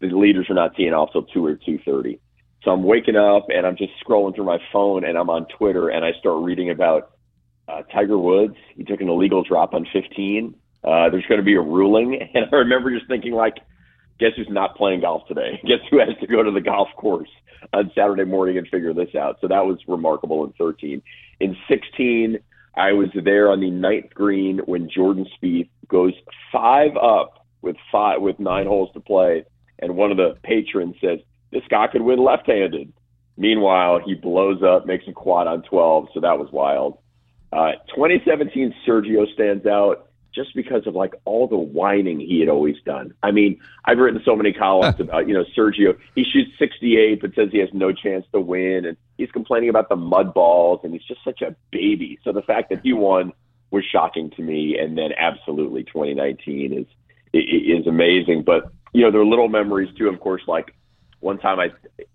[0.00, 2.20] the leaders are not teeing off till two or two thirty.
[2.64, 5.88] So I'm waking up and I'm just scrolling through my phone, and I'm on Twitter,
[5.88, 7.12] and I start reading about
[7.66, 8.56] uh, Tiger Woods.
[8.76, 10.54] He took an illegal drop on 15.
[10.84, 13.54] Uh, there's going to be a ruling, and I remember just thinking like
[14.18, 15.60] guess who's not playing golf today?
[15.66, 17.28] Guess who has to go to the golf course
[17.72, 19.38] on Saturday morning and figure this out?
[19.40, 21.02] So that was remarkable in 13.
[21.40, 22.38] In 16,
[22.76, 26.12] I was there on the ninth green when Jordan Spieth goes
[26.52, 29.44] five up with five with nine holes to play,
[29.78, 32.92] and one of the patrons says this guy could win left-handed.
[33.36, 36.98] Meanwhile, he blows up, makes a quad on 12, so that was wild.
[37.52, 40.03] Uh, 2017, Sergio stands out
[40.34, 43.14] just because of like all the whining he had always done.
[43.22, 47.34] I mean, I've written so many columns about, you know, Sergio, he shoots 68 but
[47.34, 50.92] says he has no chance to win and he's complaining about the mud balls and
[50.92, 52.18] he's just such a baby.
[52.24, 53.32] So the fact that he won
[53.70, 56.86] was shocking to me and then absolutely 2019 is
[57.32, 60.72] is amazing, but you know, there are little memories too, of course, like
[61.18, 61.70] one time I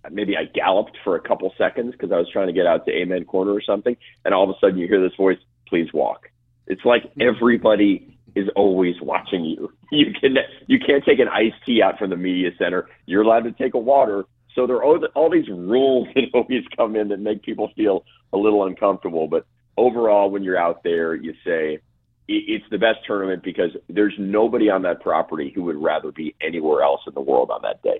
[0.09, 2.91] maybe I galloped for a couple seconds because I was trying to get out to
[2.91, 6.29] Amen Corner or something, and all of a sudden you hear this voice, "Please walk."
[6.69, 9.71] It's like everybody is always watching you.
[9.91, 10.35] You can
[10.67, 12.87] you can't take an iced tea out from the media center.
[13.07, 14.25] You're allowed to take a water.
[14.53, 18.05] So there are all, all these rules that always come in that make people feel
[18.31, 19.27] a little uncomfortable.
[19.27, 21.79] But overall, when you're out there, you say
[22.27, 26.83] it's the best tournament because there's nobody on that property who would rather be anywhere
[26.83, 27.99] else in the world on that day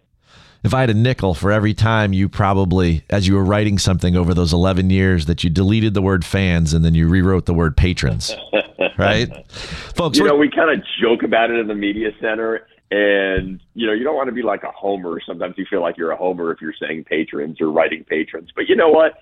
[0.64, 4.16] if I had a nickel for every time you probably, as you were writing something
[4.16, 7.54] over those 11 years, that you deleted the word fans and then you rewrote the
[7.54, 8.36] word patrons,
[8.98, 9.30] right?
[9.50, 12.68] Folks, you know, we kind of joke about it in the media center.
[12.92, 15.22] And, you know, you don't want to be like a homer.
[15.26, 18.50] Sometimes you feel like you're a homer if you're saying patrons or writing patrons.
[18.54, 19.14] But you know what?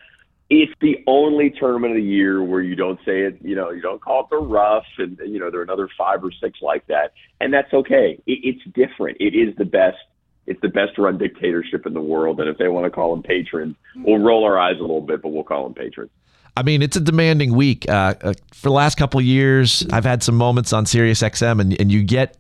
[0.50, 3.82] It's the only tournament of the year where you don't say it, you know, you
[3.82, 6.88] don't call it the rough, and, you know, there are another five or six like
[6.88, 7.12] that.
[7.42, 8.18] And that's okay.
[8.26, 9.18] It, it's different.
[9.20, 9.98] It is the best
[10.48, 12.40] it's the best run dictatorship in the world.
[12.40, 15.22] And if they want to call them patrons, we'll roll our eyes a little bit,
[15.22, 16.10] but we'll call them patrons.
[16.56, 17.88] I mean, it's a demanding week.
[17.88, 21.80] Uh, uh, for the last couple years, I've had some moments on Sirius XM, and,
[21.80, 22.38] and you get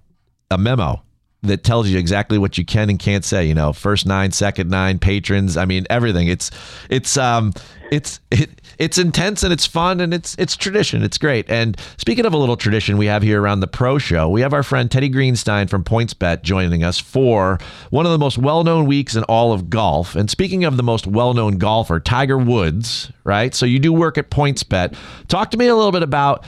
[0.49, 1.03] a memo
[1.43, 3.45] that tells you exactly what you can and can't say.
[3.45, 5.57] You know, first nine, second nine, patrons.
[5.57, 6.27] I mean, everything.
[6.27, 6.51] It's
[6.89, 7.53] it's um
[7.91, 11.03] it's it, it's intense and it's fun and it's it's tradition.
[11.03, 11.49] It's great.
[11.49, 14.53] And speaking of a little tradition we have here around the Pro Show, we have
[14.53, 19.15] our friend Teddy Greenstein from PointsBet joining us for one of the most well-known weeks
[19.15, 20.15] in all of golf.
[20.15, 23.53] And speaking of the most well-known golfer, Tiger Woods, right?
[23.53, 24.95] So you do work at PointsBet.
[25.27, 26.45] Talk to me a little bit about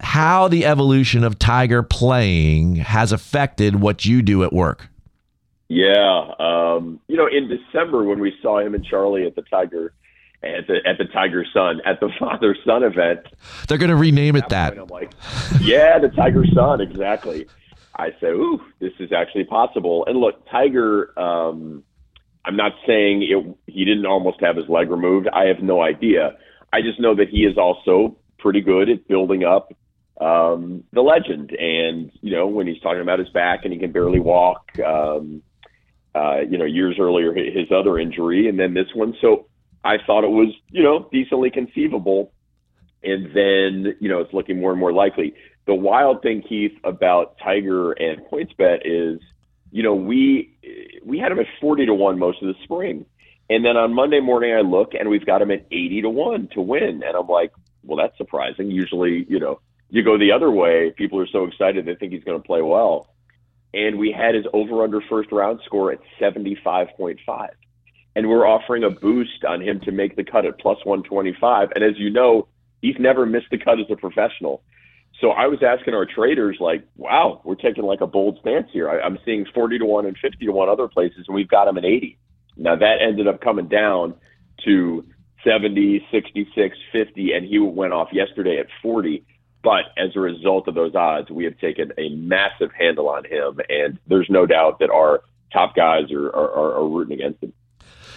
[0.00, 4.88] how the evolution of Tiger playing has affected what you do at work.
[5.68, 9.94] Yeah, um, you know, in December when we saw him and Charlie at the Tiger
[10.42, 13.20] at the at the Tiger Sun at the father son event,
[13.68, 14.76] they're going to rename it that.
[14.76, 15.12] I'm like,
[15.60, 17.46] yeah, the Tiger Sun, exactly.
[17.96, 20.04] I say, ooh, this is actually possible.
[20.06, 21.18] And look, Tiger.
[21.18, 21.84] Um,
[22.44, 25.28] I'm not saying it, he didn't almost have his leg removed.
[25.28, 26.36] I have no idea.
[26.72, 29.72] I just know that he is also pretty good at building up
[30.20, 31.50] um, the legend.
[31.52, 34.66] And you know, when he's talking about his back and he can barely walk.
[34.84, 35.42] Um,
[36.14, 39.16] uh, you know, years earlier, his other injury, and then this one.
[39.20, 39.46] So
[39.82, 42.32] I thought it was, you know, decently conceivable.
[43.02, 45.34] And then, you know, it's looking more and more likely.
[45.66, 49.20] The wild thing, Keith, about Tiger and PointsBet is,
[49.70, 50.54] you know, we
[51.04, 53.06] we had him at forty to one most of the spring,
[53.48, 56.48] and then on Monday morning I look and we've got him at eighty to one
[56.54, 58.70] to win, and I'm like, well, that's surprising.
[58.70, 59.60] Usually, you know,
[59.92, 60.92] you go the other way.
[60.96, 63.12] People are so excited they think he's going to play well
[63.74, 67.48] and we had his over under first round score at 75.5.
[68.14, 71.70] And we're offering a boost on him to make the cut at plus 125.
[71.74, 72.48] And as you know,
[72.82, 74.62] he's never missed the cut as a professional.
[75.20, 78.90] So I was asking our traders, like, wow, we're taking like a bold stance here.
[78.90, 81.68] I, I'm seeing 40 to 1 and 50 to 1 other places, and we've got
[81.68, 82.18] him at 80.
[82.56, 84.14] Now that ended up coming down
[84.66, 85.06] to
[85.44, 89.24] 70, 66, 50, and he went off yesterday at 40.
[89.62, 93.60] But as a result of those odds, we have taken a massive handle on him,
[93.68, 95.22] and there's no doubt that our
[95.52, 97.52] top guys are, are, are rooting against him.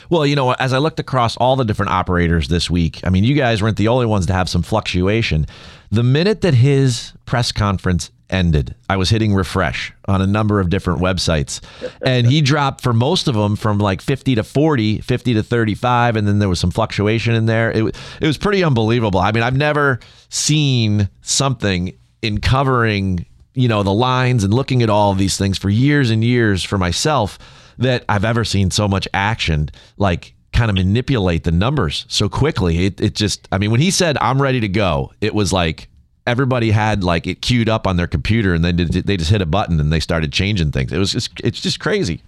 [0.10, 3.24] Well, you know, as I looked across all the different operators this week, I mean,
[3.24, 5.48] you guys weren't the only ones to have some fluctuation.
[5.92, 10.70] The minute that his press conference ended, I was hitting refresh on a number of
[10.70, 11.62] different websites.
[12.06, 16.16] And he dropped for most of them from like 50 to 40, 50 to 35,
[16.16, 17.72] and then there was some fluctuation in there.
[17.72, 19.20] It, it was pretty unbelievable.
[19.20, 24.90] I mean, I've never seen something in covering, you know, the lines and looking at
[24.90, 27.38] all of these things for years and years for myself
[27.78, 32.86] that I've ever seen so much action like kind of manipulate the numbers so quickly.
[32.86, 35.90] It, it just, I mean, when he said, I'm ready to go, it was like,
[36.28, 39.42] everybody had like it queued up on their computer and they did, they just hit
[39.42, 40.92] a button and they started changing things.
[40.92, 42.22] It was just it's just crazy.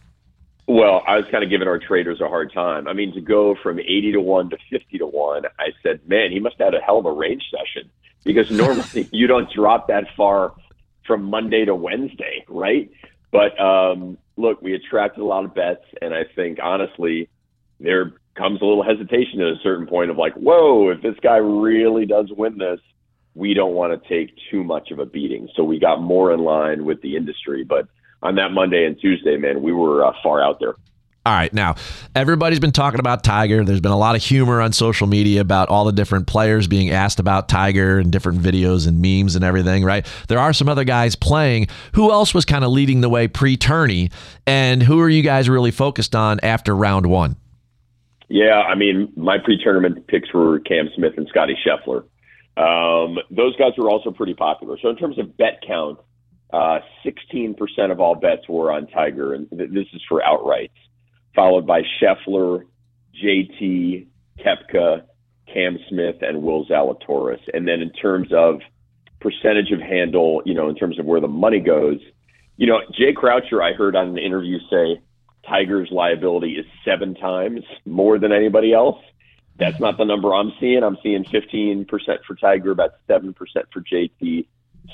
[0.67, 2.89] Well, I was kind of giving our traders a hard time.
[2.89, 6.29] I mean, to go from 80 to 1 to 50 to 1, I said, man,
[6.29, 7.89] he must have had a hell of a range session
[8.25, 10.53] because normally you don't drop that far
[11.05, 12.91] from Monday to Wednesday, right?
[13.31, 17.29] But um, look, we attracted a lot of bets, and I think honestly,
[17.79, 21.37] there comes a little hesitation at a certain point of like, whoa, if this guy
[21.37, 22.79] really does win this,
[23.37, 25.47] we don't want to take too much of a beating.
[25.55, 27.63] So we got more in line with the industry.
[27.63, 27.87] But
[28.23, 30.73] on that Monday and Tuesday, man, we were uh, far out there.
[31.23, 31.53] All right.
[31.53, 31.75] Now,
[32.15, 33.63] everybody's been talking about Tiger.
[33.63, 36.89] There's been a lot of humor on social media about all the different players being
[36.89, 40.05] asked about Tiger and different videos and memes and everything, right?
[40.29, 41.67] There are some other guys playing.
[41.93, 44.09] Who else was kind of leading the way pre tourney?
[44.47, 47.35] And who are you guys really focused on after round one?
[48.29, 52.05] Yeah, I mean, my pre tournament picks were Cam Smith and Scottie Scheffler.
[52.57, 54.77] Um, those guys were also pretty popular.
[54.81, 55.99] So in terms of bet count,
[56.51, 60.71] uh, 16% of all bets were on Tiger, and th- this is for outrights,
[61.35, 62.63] followed by Scheffler,
[63.21, 64.07] JT,
[64.39, 65.03] Koepka,
[65.53, 67.41] Cam Smith, and Will Zalatoris.
[67.53, 68.59] And then in terms of
[69.19, 71.99] percentage of handle, you know, in terms of where the money goes,
[72.55, 75.01] you know, Jay Croucher, I heard on an interview say
[75.47, 78.97] Tiger's liability is seven times more than anybody else.
[79.59, 80.83] That's not the number I'm seeing.
[80.83, 81.87] I'm seeing 15%
[82.25, 83.33] for Tiger, about 7%
[83.73, 84.45] for JT,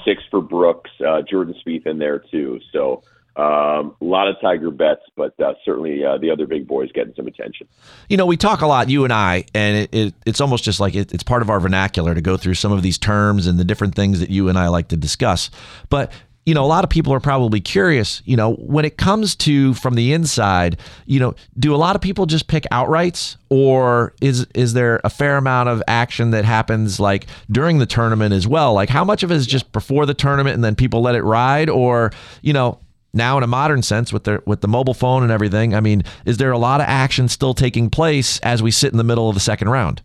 [0.06, 2.60] six for Brooks, uh, Jordan Spieth in there too.
[2.72, 3.04] So
[3.36, 7.14] um, a lot of Tiger bets, but uh, certainly uh, the other big boys getting
[7.16, 7.68] some attention.
[8.08, 10.80] You know, we talk a lot, you and I, and it, it, it's almost just
[10.80, 13.60] like it, it's part of our vernacular to go through some of these terms and
[13.60, 15.50] the different things that you and I like to discuss.
[15.90, 16.12] But
[16.46, 19.74] you know, a lot of people are probably curious, you know, when it comes to
[19.76, 24.46] from the inside, you know, do a lot of people just pick outrights or is
[24.54, 28.74] is there a fair amount of action that happens like during the tournament as well?
[28.74, 31.24] Like how much of it is just before the tournament and then people let it
[31.24, 32.80] ride or, you know,
[33.14, 36.04] now in a modern sense with the with the mobile phone and everything, I mean,
[36.26, 39.30] is there a lot of action still taking place as we sit in the middle
[39.30, 40.02] of the second round?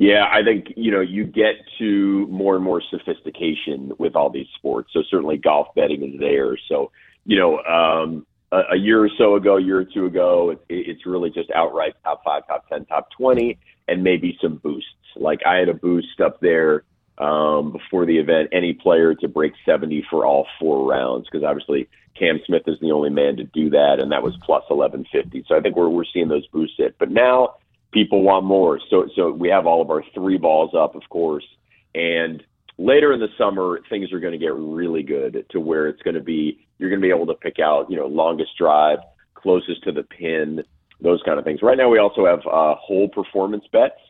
[0.00, 4.46] Yeah, I think you know you get to more and more sophistication with all these
[4.56, 4.90] sports.
[4.92, 6.56] So certainly golf betting is there.
[6.68, 6.92] So
[7.24, 10.60] you know, um, a, a year or so ago, a year or two ago, it,
[10.68, 14.88] it's really just outright top five, top ten, top twenty, and maybe some boosts.
[15.16, 16.84] Like I had a boost up there
[17.18, 21.88] um, before the event, any player to break seventy for all four rounds, because obviously
[22.16, 25.44] Cam Smith is the only man to do that, and that was plus eleven fifty.
[25.48, 26.80] So I think we're we're seeing those boosts.
[27.00, 27.56] But now
[27.92, 28.80] people want more.
[28.90, 31.46] So so we have all of our three balls up, of course,
[31.94, 32.42] and
[32.78, 36.14] later in the summer, things are going to get really good to where it's going
[36.14, 38.98] to be you're going to be able to pick out you know longest drive,
[39.34, 40.62] closest to the pin,
[41.00, 41.60] those kind of things.
[41.62, 44.00] Right now, we also have uh, hole performance bets.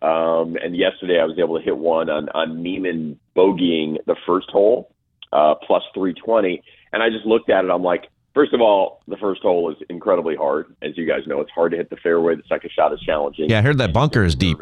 [0.00, 4.50] Um, and yesterday, I was able to hit one on on Niemann bogeying the first
[4.50, 4.92] hole
[5.32, 6.62] uh, plus 320,
[6.92, 7.70] and I just looked at it.
[7.70, 11.40] I'm like, first of all, the first hole is incredibly hard, as you guys know.
[11.40, 12.36] It's hard to hit the fairway.
[12.36, 13.50] The second shot is challenging.
[13.50, 14.58] Yeah, I heard that bunker is deep.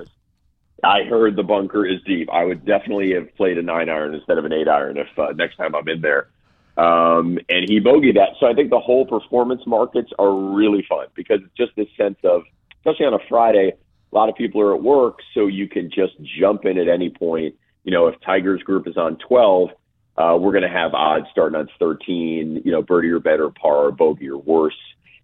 [0.83, 2.31] I heard the bunker is deep.
[2.33, 5.33] I would definitely have played a nine iron instead of an eight iron if uh,
[5.35, 6.29] next time I'm in there.
[6.77, 8.31] Um, and he bogeyed that.
[8.39, 12.17] So I think the hole performance markets are really fun because it's just this sense
[12.25, 12.43] of,
[12.79, 13.73] especially on a Friday,
[14.13, 17.11] a lot of people are at work, so you can just jump in at any
[17.11, 17.55] point.
[17.85, 19.71] You know, if Tiger's group is on 12,
[20.17, 23.87] uh, we're going to have odds starting on 13, you know, birdie or better, par
[23.87, 24.77] or bogey or worse.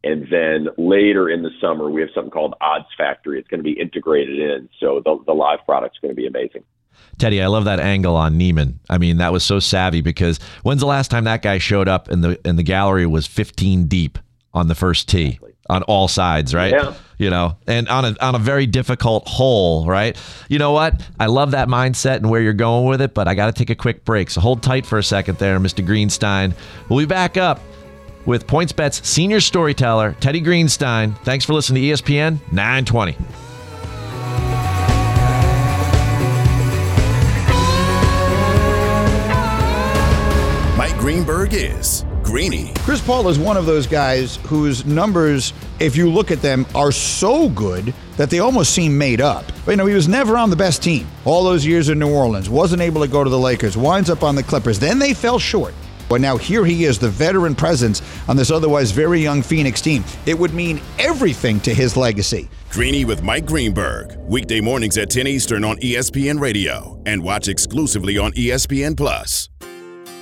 [0.04, 3.38] And then later in the summer, we have something called Odds Factory.
[3.38, 4.68] It's going to be integrated in.
[4.78, 6.62] So the, the live product's going to be amazing.
[7.18, 8.78] Teddy, I love that angle on Niemann.
[8.88, 12.08] I mean, that was so savvy because when's the last time that guy showed up
[12.08, 14.18] and the and the gallery was 15 deep
[14.54, 16.72] on the first tee on all sides, right?
[16.72, 16.94] Yeah.
[17.18, 20.16] You know, and on a on a very difficult hole, right?
[20.48, 21.00] You know what?
[21.18, 23.70] I love that mindset and where you're going with it, but I got to take
[23.70, 24.28] a quick break.
[24.28, 25.86] So hold tight for a second there, Mr.
[25.86, 26.54] Greenstein.
[26.90, 27.60] We'll be back up
[28.26, 31.16] with PointsBet's senior storyteller, Teddy Greenstein.
[31.20, 33.16] Thanks for listening to ESPN 920.
[40.76, 42.72] Mike Greenberg is Greeny.
[42.78, 46.90] Chris Paul is one of those guys whose numbers, if you look at them, are
[46.90, 49.44] so good that they almost seem made up.
[49.64, 51.06] But, you know, he was never on the best team.
[51.24, 54.24] All those years in New Orleans, wasn't able to go to the Lakers, winds up
[54.24, 54.80] on the Clippers.
[54.80, 55.72] Then they fell short.
[56.08, 60.04] But now here he is, the veteran presence on this otherwise very young Phoenix team.
[60.26, 62.48] It would mean everything to his legacy.
[62.70, 64.16] Greeny with Mike Greenberg.
[64.18, 69.48] Weekday mornings at 10 Eastern on ESPN Radio and watch exclusively on ESPN Plus.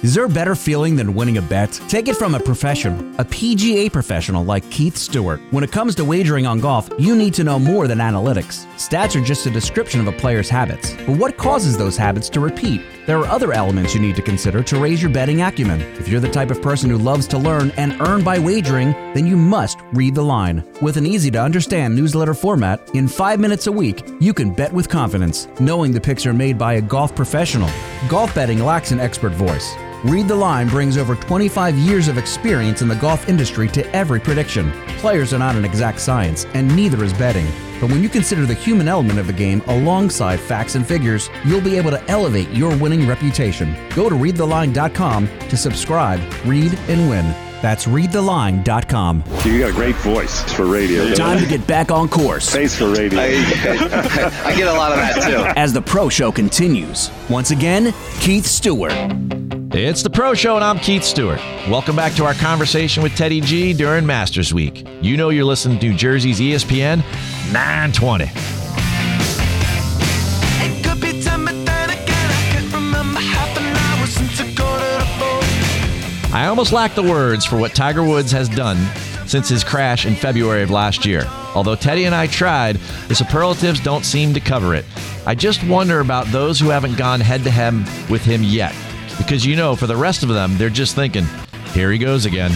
[0.05, 1.81] Is there a better feeling than winning a bet?
[1.89, 5.41] Take it from a professional, a PGA professional like Keith Stewart.
[5.51, 8.67] When it comes to wagering on golf, you need to know more than analytics.
[8.75, 10.93] Stats are just a description of a player's habits.
[11.07, 12.83] But what causes those habits to repeat?
[13.07, 15.81] There are other elements you need to consider to raise your betting acumen.
[15.99, 19.27] If you're the type of person who loves to learn and earn by wagering, then
[19.27, 20.63] you must read the line.
[20.83, 24.71] With an easy to understand newsletter format, in five minutes a week, you can bet
[24.71, 27.71] with confidence, knowing the picks are made by a golf professional.
[28.07, 29.75] Golf betting lacks an expert voice.
[30.05, 34.21] Read the Line brings over 25 years of experience in the golf industry to every
[34.21, 34.71] prediction.
[34.99, 37.47] Players are not an exact science, and neither is betting.
[37.81, 41.63] But when you consider the human element of the game alongside facts and figures, you'll
[41.63, 43.75] be able to elevate your winning reputation.
[43.97, 47.25] Go to readtheline.com to subscribe, read, and win.
[47.63, 49.25] That's readtheline.com.
[49.47, 51.15] You got a great voice for radio.
[51.15, 52.51] Time to get back on course.
[52.53, 53.21] Face for radio.
[53.21, 55.59] I get a lot of that too.
[55.59, 57.11] As the pro show continues.
[57.31, 58.93] Once again, Keith Stewart.
[59.77, 61.41] It's the Pro Show, and I'm Keith Stewart.
[61.69, 64.87] Welcome back to our conversation with Teddy G during Masters Week.
[65.03, 66.99] You know you're listening to New Jersey's ESPN
[67.53, 68.23] 920.
[70.63, 74.45] It could be time, but then again, I can't remember half an hour since I
[74.53, 76.33] go to the ball.
[76.33, 78.79] I almost lack the words for what Tiger Woods has done
[79.27, 81.25] since his crash in February of last year.
[81.57, 82.77] Although Teddy and I tried,
[83.09, 84.85] the superlatives don't seem to cover it.
[85.27, 87.75] I just wonder about those who haven't gone head to head
[88.09, 88.73] with him yet.
[89.25, 91.25] Because you know, for the rest of them, they're just thinking,
[91.73, 92.51] here he goes again.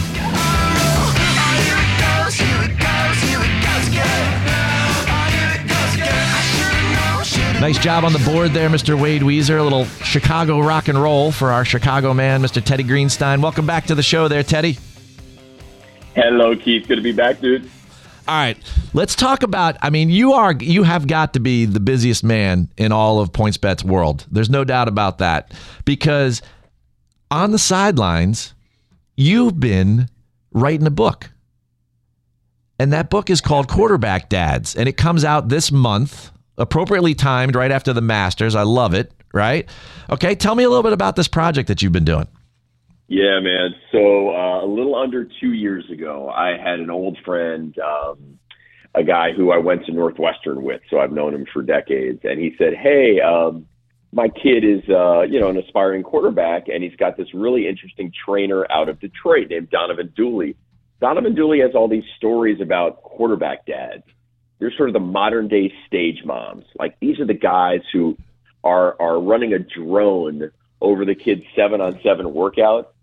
[7.59, 8.99] Nice job on the board there, Mr.
[8.99, 9.59] Wade Weezer.
[9.59, 12.63] A little Chicago rock and roll for our Chicago man, Mr.
[12.63, 13.41] Teddy Greenstein.
[13.41, 14.77] Welcome back to the show there, Teddy.
[16.15, 16.87] Hello, Keith.
[16.87, 17.69] Good to be back, dude.
[18.27, 18.57] All right,
[18.93, 19.75] let's talk about.
[19.81, 23.31] I mean, you are you have got to be the busiest man in all of
[23.31, 24.25] PointsBet's world.
[24.31, 25.51] There's no doubt about that
[25.83, 26.41] because
[27.31, 28.53] on the sidelines,
[29.15, 30.09] you've been
[30.51, 31.31] writing a book,
[32.79, 37.55] and that book is called Quarterback Dads, and it comes out this month, appropriately timed
[37.55, 38.55] right after the Masters.
[38.55, 39.11] I love it.
[39.31, 39.69] Right?
[40.09, 42.27] Okay, tell me a little bit about this project that you've been doing.
[43.07, 43.75] Yeah, man.
[43.91, 48.39] So uh, a little under two years ago, I had an old friend, um,
[48.95, 52.39] a guy who I went to Northwestern with, so I've known him for decades, and
[52.39, 53.67] he said, "Hey, um,
[54.11, 58.11] my kid is, uh, you know, an aspiring quarterback, and he's got this really interesting
[58.25, 60.55] trainer out of Detroit named Donovan Dooley.
[60.99, 64.03] Donovan Dooley has all these stories about quarterback dads.
[64.59, 66.65] They're sort of the modern day stage moms.
[66.77, 68.17] Like these are the guys who
[68.63, 70.51] are are running a drone
[70.81, 72.93] over the kid's seven on seven workout."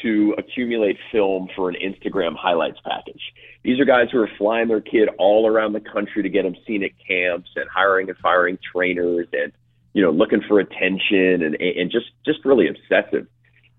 [0.00, 3.20] to accumulate film for an Instagram highlights package.
[3.62, 6.56] These are guys who are flying their kid all around the country to get him
[6.66, 9.52] seen at camps and hiring and firing trainers and
[9.92, 13.26] you know, looking for attention and and just just really obsessive.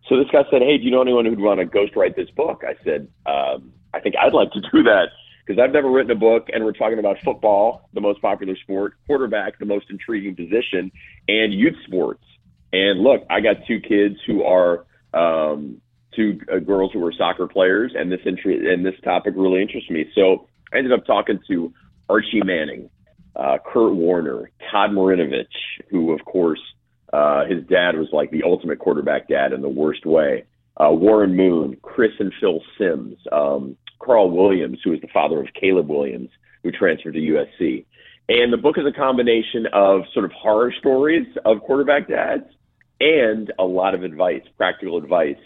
[0.08, 2.64] So this guy said, "Hey, do you know anyone who'd want to ghostwrite this book?"
[2.68, 5.10] I said, um, "I think I'd like to do that."
[5.46, 8.94] Because I've never written a book, and we're talking about football, the most popular sport,
[9.08, 10.90] quarterback, the most intriguing position,
[11.28, 12.24] and youth sports.
[12.72, 15.82] And look, I got two kids who are um,
[16.16, 19.90] two uh, girls who are soccer players, and this interest and this topic really interests
[19.90, 20.10] me.
[20.16, 21.74] So I ended up talking to
[22.10, 22.90] Archie Manning,
[23.36, 25.46] uh, Kurt Warner, Todd Marinovich,
[25.90, 26.62] who of course
[27.12, 30.46] uh, his dad was like the ultimate quarterback dad in the worst way.
[30.78, 35.48] Uh, Warren Moon, Chris and Phil Simms, um, Carl Williams, who is the father of
[35.60, 36.30] Caleb Williams,
[36.64, 37.86] who transferred to USC.
[38.30, 42.46] And the book is a combination of sort of horror stories of quarterback dads
[43.00, 45.38] and a lot of advice, practical advice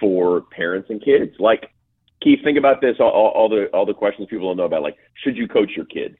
[0.00, 1.32] for parents and kids.
[1.38, 1.70] Like,
[2.22, 4.82] Keith, think about this: all, all, all the all the questions people don't know about,
[4.82, 6.16] like, should you coach your kid?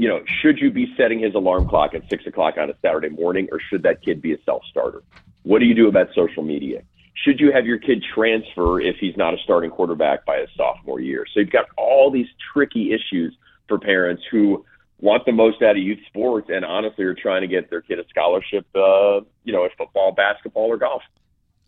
[0.00, 3.10] You know, should you be setting his alarm clock at six o'clock on a Saturday
[3.10, 5.02] morning, or should that kid be a self starter?
[5.42, 6.80] What do you do about social media?
[7.12, 11.00] Should you have your kid transfer if he's not a starting quarterback by his sophomore
[11.00, 11.26] year?
[11.30, 13.36] So you've got all these tricky issues
[13.68, 14.64] for parents who
[15.00, 17.98] want the most out of youth sports and honestly are trying to get their kid
[17.98, 21.02] a scholarship, uh, you know, at football, basketball, or golf.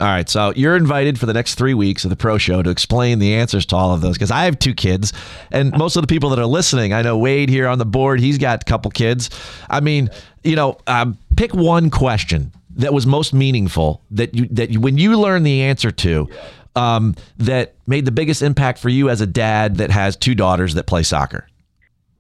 [0.02, 2.70] All right, so you're invited for the next three weeks of the pro show to
[2.70, 5.12] explain the answers to all of those because I have two kids,
[5.52, 8.18] and most of the people that are listening, I know Wade here on the board,
[8.18, 9.30] he's got a couple kids.
[9.70, 10.10] I mean,
[10.42, 14.98] you know, um, pick one question that was most meaningful that you that you, when
[14.98, 16.28] you learn the answer to,
[16.74, 20.74] um, that made the biggest impact for you as a dad that has two daughters
[20.74, 21.46] that play soccer.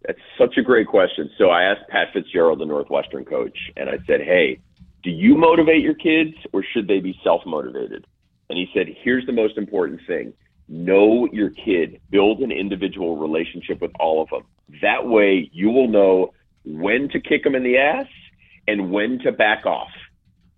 [0.06, 1.28] That's such a great question.
[1.36, 4.60] So I asked Pat Fitzgerald, the Northwestern coach, and I said, "Hey."
[5.02, 8.06] Do you motivate your kids or should they be self motivated?
[8.48, 10.32] And he said, here's the most important thing
[10.68, 14.42] know your kid, build an individual relationship with all of them.
[14.80, 16.32] That way, you will know
[16.64, 18.06] when to kick them in the ass
[18.66, 19.90] and when to back off,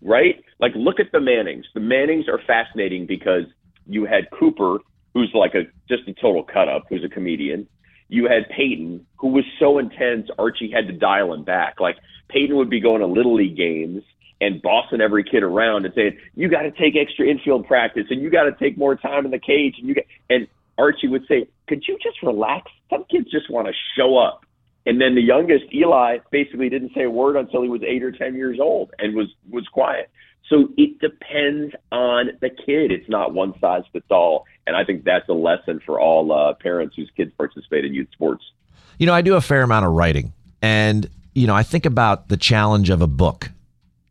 [0.03, 0.43] right?
[0.61, 1.67] Like, look at the Mannings.
[1.75, 3.45] The Mannings are fascinating because
[3.87, 4.79] you had Cooper,
[5.15, 7.67] who's like a just a total cut up, who's a comedian.
[8.09, 11.81] You had Peyton, who was so intense, Archie had to dial him back.
[11.81, 11.97] Like,
[12.29, 14.03] Peyton would be going to Little League games
[14.41, 18.21] and bossing every kid around and saying, you got to take extra infield practice and
[18.21, 19.77] you got to take more time in the cage.
[19.79, 22.71] And you get, and Archie would say, could you just relax?
[22.91, 24.45] Some kids just want to show up.
[24.87, 28.13] And then the youngest, Eli, basically didn't say a word until he was eight or
[28.13, 30.11] 10 years old and was, was quiet.
[30.51, 32.93] So it depends on the kid.
[32.93, 34.45] It's not one size fits all.
[34.67, 38.09] And I think that's a lesson for all uh, parents whose kids participate in youth
[38.13, 38.45] sports.
[38.99, 40.35] You know, I do a fair amount of writing.
[40.61, 43.51] And, you know, I think about the challenge of a book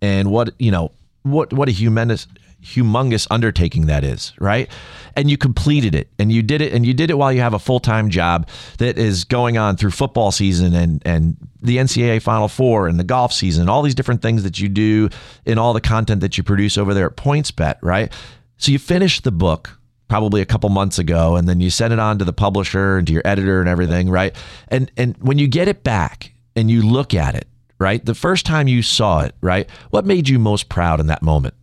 [0.04, 0.91] and what you know
[1.24, 2.28] what what a humongous
[2.62, 4.70] humongous undertaking that is, right?
[5.16, 7.54] And you completed it and you did it and you did it while you have
[7.54, 8.47] a full-time job
[8.78, 13.04] that is going on through football season and and the NCAA Final Four and the
[13.04, 15.10] golf season, all these different things that you do
[15.45, 18.12] in all the content that you produce over there at PointsBet, right?
[18.58, 19.78] So you finished the book
[20.10, 23.08] probably a couple months ago and then you send it on to the publisher and
[23.08, 24.36] to your editor and everything, right?
[24.68, 27.47] And and when you get it back and you look at it
[27.80, 28.03] right?
[28.03, 29.69] The first time you saw it, right?
[29.89, 31.53] What made you most proud in that moment?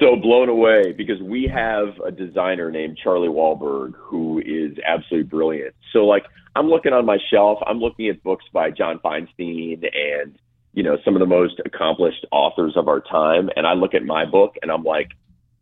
[0.00, 5.74] So blown away because we have a designer named Charlie Wahlberg who is absolutely brilliant.
[5.92, 6.24] So like
[6.56, 10.36] I'm looking on my shelf, I'm looking at books by John Feinstein and
[10.72, 14.02] you know some of the most accomplished authors of our time and I look at
[14.02, 15.12] my book and I'm like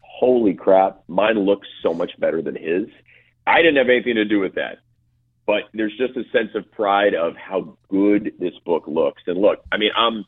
[0.01, 2.87] holy crap, mine looks so much better than his.
[3.47, 4.79] I didn't have anything to do with that
[5.47, 9.23] but there's just a sense of pride of how good this book looks.
[9.27, 10.25] And look, I mean, I'm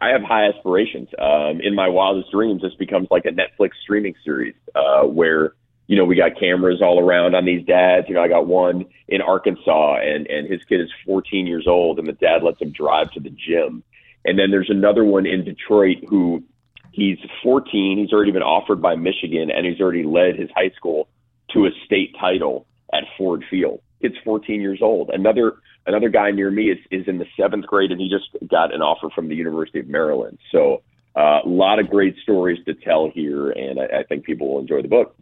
[0.00, 1.08] I have high aspirations.
[1.18, 5.54] Um, in my wildest dreams, this becomes like a Netflix streaming series uh, where
[5.86, 8.08] you know we got cameras all around on these dads.
[8.08, 11.98] You know, I got one in Arkansas, and and his kid is 14 years old,
[11.98, 13.84] and the dad lets him drive to the gym.
[14.24, 16.42] And then there's another one in Detroit who
[16.92, 17.98] he's 14.
[17.98, 21.08] He's already been offered by Michigan, and he's already led his high school
[21.52, 25.10] to a state title at Ford Field kid's 14 years old.
[25.10, 25.54] Another
[25.86, 28.82] another guy near me is is in the seventh grade, and he just got an
[28.82, 30.38] offer from the University of Maryland.
[30.50, 30.82] So
[31.16, 34.60] uh, a lot of great stories to tell here, and I, I, think people will
[34.60, 35.14] enjoy the book.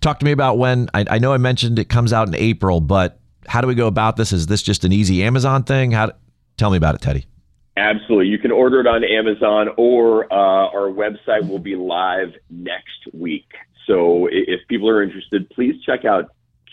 [0.00, 0.88] Talk to me about when.
[0.94, 3.88] I, I, know I mentioned it comes out in April, but how do we go
[3.88, 4.32] about this?
[4.32, 5.90] Is this just an easy Amazon thing?
[5.90, 6.12] How?
[6.56, 7.26] Tell me about it, Teddy.
[7.76, 8.28] Absolutely.
[8.28, 13.48] You can order it on Amazon or uh, our website will be live next week.
[13.88, 16.30] So if people are interested, please check out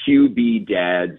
[0.08, 1.16] qbdads.com.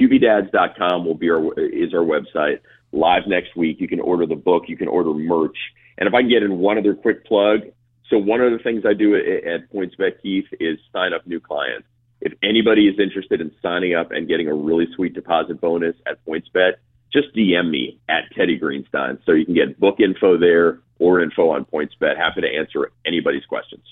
[0.00, 2.60] qbdads.com will be our is our website.
[2.92, 3.80] Live next week.
[3.80, 4.64] You can order the book.
[4.68, 5.56] You can order merch.
[5.98, 7.60] And if I can get in one other quick plug,
[8.08, 11.40] so one of the things I do at, at PointsBet Keith is sign up new
[11.40, 11.86] clients.
[12.20, 16.24] If anybody is interested in signing up and getting a really sweet deposit bonus at
[16.26, 16.74] PointsBet,
[17.12, 21.50] just DM me at Teddy Greenstein so you can get book info there or info
[21.50, 22.16] on PointsBet.
[22.16, 23.82] Happy to answer anybody's questions.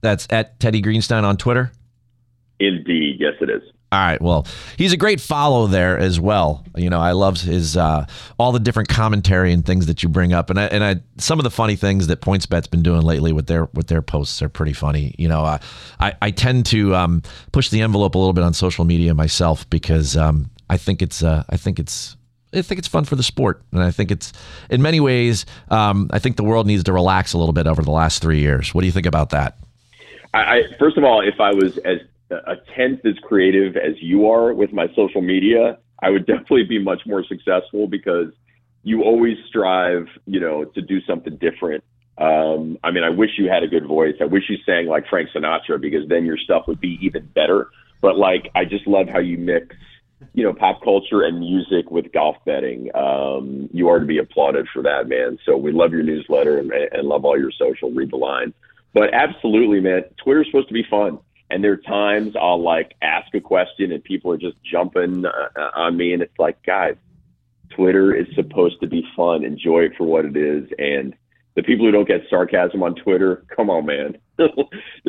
[0.00, 1.72] That's at Teddy Greenstein on Twitter.
[2.66, 3.62] Indeed, yes, it is.
[3.94, 4.20] All right.
[4.20, 4.44] Well,
[4.76, 6.64] he's a great follow there as well.
[6.74, 8.06] You know, I love his uh,
[8.38, 11.38] all the different commentary and things that you bring up, and I, and I some
[11.38, 14.48] of the funny things that PointsBet's been doing lately with their with their posts are
[14.48, 15.14] pretty funny.
[15.16, 15.58] You know, uh,
[16.00, 19.70] I I tend to um, push the envelope a little bit on social media myself
[19.70, 22.16] because um, I think it's uh, I think it's
[22.52, 24.32] I think it's fun for the sport, and I think it's
[24.70, 25.46] in many ways.
[25.70, 28.40] Um, I think the world needs to relax a little bit over the last three
[28.40, 28.74] years.
[28.74, 29.56] What do you think about that?
[30.32, 32.00] I, I first of all, if I was as
[32.30, 36.78] a tenth as creative as you are with my social media, I would definitely be
[36.78, 38.32] much more successful because
[38.82, 41.82] you always strive, you know, to do something different.
[42.18, 44.14] Um, I mean, I wish you had a good voice.
[44.20, 47.68] I wish you sang like Frank Sinatra because then your stuff would be even better.
[48.00, 49.74] But like, I just love how you mix,
[50.34, 52.90] you know, pop culture and music with golf betting.
[52.94, 55.38] Um, you are to be applauded for that, man.
[55.44, 57.90] So we love your newsletter and, and love all your social.
[57.90, 58.52] Read the line.
[58.92, 61.18] But absolutely, man, Twitter's supposed to be fun.
[61.50, 65.70] And there are times I'll like ask a question and people are just jumping uh,
[65.74, 66.96] on me, and it's like, guys,
[67.70, 69.44] Twitter is supposed to be fun.
[69.44, 70.68] Enjoy it for what it is.
[70.78, 71.14] And
[71.54, 74.18] the people who don't get sarcasm on Twitter, come on, man.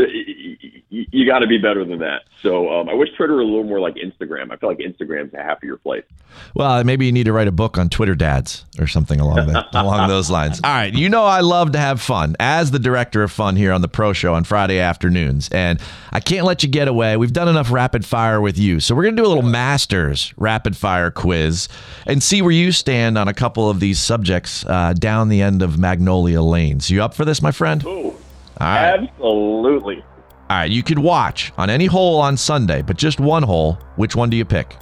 [0.90, 2.24] you got to be better than that.
[2.42, 4.52] So um, I wish Twitter were a little more like Instagram.
[4.52, 6.06] I feel like Instagram's half of your plate.
[6.54, 9.68] Well, maybe you need to write a book on Twitter dads or something along that,
[9.74, 10.62] along those lines.
[10.64, 13.72] All right, you know I love to have fun as the director of fun here
[13.72, 15.80] on the Pro Show on Friday afternoons, and
[16.12, 17.18] I can't let you get away.
[17.18, 20.78] We've done enough rapid fire with you, so we're gonna do a little Masters rapid
[20.78, 21.68] fire quiz
[22.06, 25.62] and see where you stand on a couple of these subjects uh, down the end
[25.62, 26.90] of Magnolia Lanes.
[26.90, 27.84] You up for this, my friend?
[27.86, 28.16] Ooh,
[28.60, 30.04] absolutely.
[30.50, 33.80] All right, you could watch on any hole on Sunday, but just one hole.
[33.96, 34.78] Which one do you pick?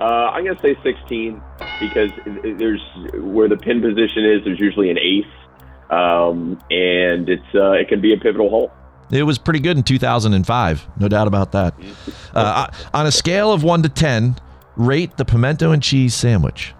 [0.00, 1.40] Uh, I'm going to say 16
[1.78, 2.10] because
[2.58, 2.80] there's
[3.14, 4.44] where the pin position is.
[4.44, 5.24] There's usually an ace,
[5.90, 8.72] um, and it's uh, it can be a pivotal hole.
[9.10, 11.74] It was pretty good in 2005, no doubt about that.
[12.34, 14.36] Uh, on a scale of one to ten,
[14.74, 16.74] rate the pimento and cheese sandwich.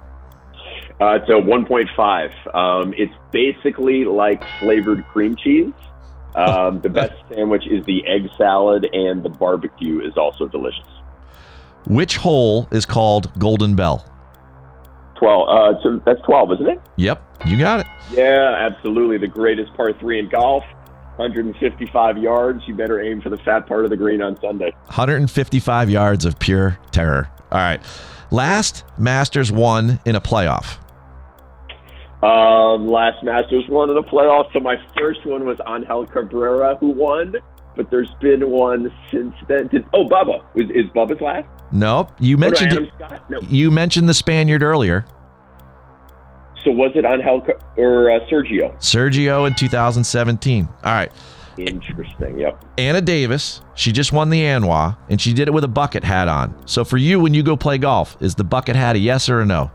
[1.01, 2.55] Uh, it's a 1.5.
[2.55, 5.73] Um, it's basically like flavored cream cheese.
[6.35, 10.87] Um, the best sandwich is the egg salad, and the barbecue is also delicious.
[11.87, 14.07] Which hole is called Golden Bell?
[15.17, 15.49] 12.
[15.49, 16.81] Uh, so that's 12, isn't it?
[16.97, 17.87] Yep, you got it.
[18.13, 19.19] Yeah, absolutely.
[19.19, 20.65] The greatest par three in golf.
[21.17, 22.63] 155 yards.
[22.67, 24.73] You better aim for the fat part of the green on Sunday.
[24.87, 27.31] 155 yards of pure terror.
[27.53, 27.81] All right.
[28.31, 30.79] Last Masters won in a playoff.
[32.23, 34.53] Um, last Masters won in the playoffs.
[34.53, 37.35] So my first one was Angel Cabrera, who won.
[37.75, 39.69] But there's been one since then.
[39.69, 40.45] Did, oh, Bubba.
[40.55, 41.49] Is, is Bubba's last?
[41.73, 42.11] Nope.
[42.21, 43.31] You mentioned Adam Scott?
[43.31, 43.41] No.
[43.49, 45.07] you mentioned the Spaniard earlier.
[46.65, 47.43] So was it Angel
[47.77, 48.77] or uh, Sergio?
[48.77, 50.69] Sergio in 2017.
[50.69, 51.11] All right.
[51.59, 52.39] Interesting.
[52.39, 52.65] Yep.
[52.79, 56.29] Anna Davis, she just won the Anwa, and she did it with a bucket hat
[56.29, 56.55] on.
[56.67, 59.41] So for you, when you go play golf, is the bucket hat a yes or
[59.41, 59.71] a no?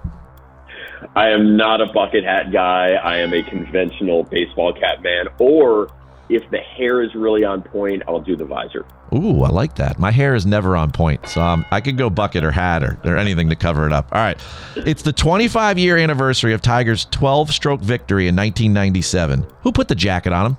[1.15, 2.93] I am not a bucket hat guy.
[2.93, 5.27] I am a conventional baseball cap man.
[5.39, 5.91] Or
[6.29, 8.85] if the hair is really on point, I'll do the visor.
[9.13, 9.97] Ooh, I like that.
[9.99, 12.99] My hair is never on point, so um, I could go bucket or hat or,
[13.05, 14.09] or anything to cover it up.
[14.11, 14.37] All right.
[14.75, 19.47] It's the 25 year anniversary of Tiger's 12 stroke victory in 1997.
[19.61, 20.57] Who put the jacket on him?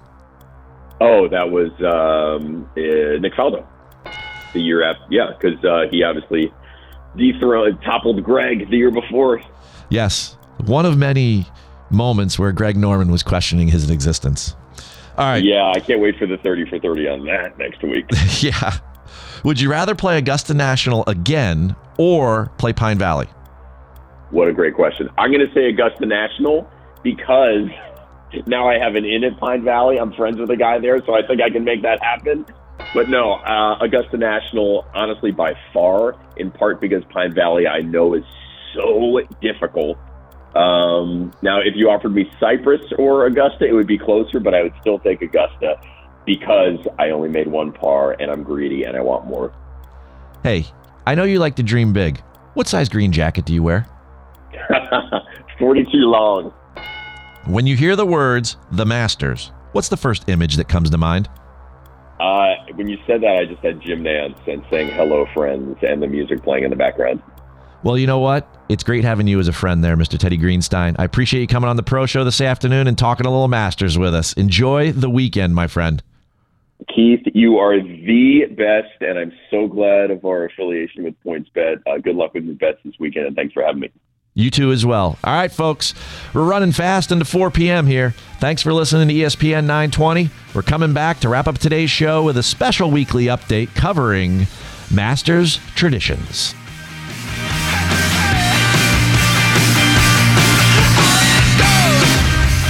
[1.00, 3.66] Oh, that was um, uh, Nick Faldo.
[4.54, 6.52] The year after, yeah, because uh, he obviously
[7.16, 9.42] dethroned, toppled Greg the year before.
[9.90, 11.46] Yes, one of many
[11.90, 14.54] moments where Greg Norman was questioning his existence.
[15.16, 15.42] All right.
[15.42, 18.06] Yeah, I can't wait for the 30 for 30 on that next week.
[18.40, 18.78] yeah.
[19.44, 23.26] Would you rather play Augusta National again or play Pine Valley?
[24.30, 25.08] What a great question.
[25.16, 26.70] I'm going to say Augusta National
[27.02, 27.68] because
[28.46, 29.98] now I have an in at Pine Valley.
[29.98, 32.44] I'm friends with a guy there, so I think I can make that happen.
[32.94, 38.14] But no, uh, Augusta National, honestly, by far, in part because Pine Valley I know
[38.14, 38.24] is
[38.74, 39.98] so difficult.
[40.54, 44.62] Um, now, if you offered me Cypress or Augusta, it would be closer, but I
[44.62, 45.80] would still take Augusta
[46.24, 49.52] because I only made one par and I'm greedy and I want more.
[50.42, 50.66] Hey,
[51.06, 52.20] I know you like to dream big.
[52.54, 53.86] What size green jacket do you wear?
[55.58, 56.52] 42 long.
[57.46, 61.28] When you hear the words the Masters, what's the first image that comes to mind?
[62.20, 66.02] Uh, when you said that, I just had Jim Nantz and saying hello, friends, and
[66.02, 67.22] the music playing in the background.
[67.84, 68.48] Well, you know what?
[68.68, 70.18] It's great having you as a friend there, Mr.
[70.18, 70.96] Teddy Greenstein.
[70.98, 73.96] I appreciate you coming on the Pro Show this afternoon and talking a little Masters
[73.96, 74.32] with us.
[74.32, 76.02] Enjoy the weekend, my friend.
[76.94, 81.82] Keith, you are the best, and I'm so glad of our affiliation with PointsBet.
[81.86, 83.90] Uh, good luck with your bets this weekend, and thanks for having me.
[84.34, 85.18] You too, as well.
[85.24, 85.94] All right, folks,
[86.34, 87.86] we're running fast into 4 p.m.
[87.86, 88.10] here.
[88.38, 90.30] Thanks for listening to ESPN 920.
[90.54, 94.46] We're coming back to wrap up today's show with a special weekly update covering
[94.92, 96.54] Masters traditions.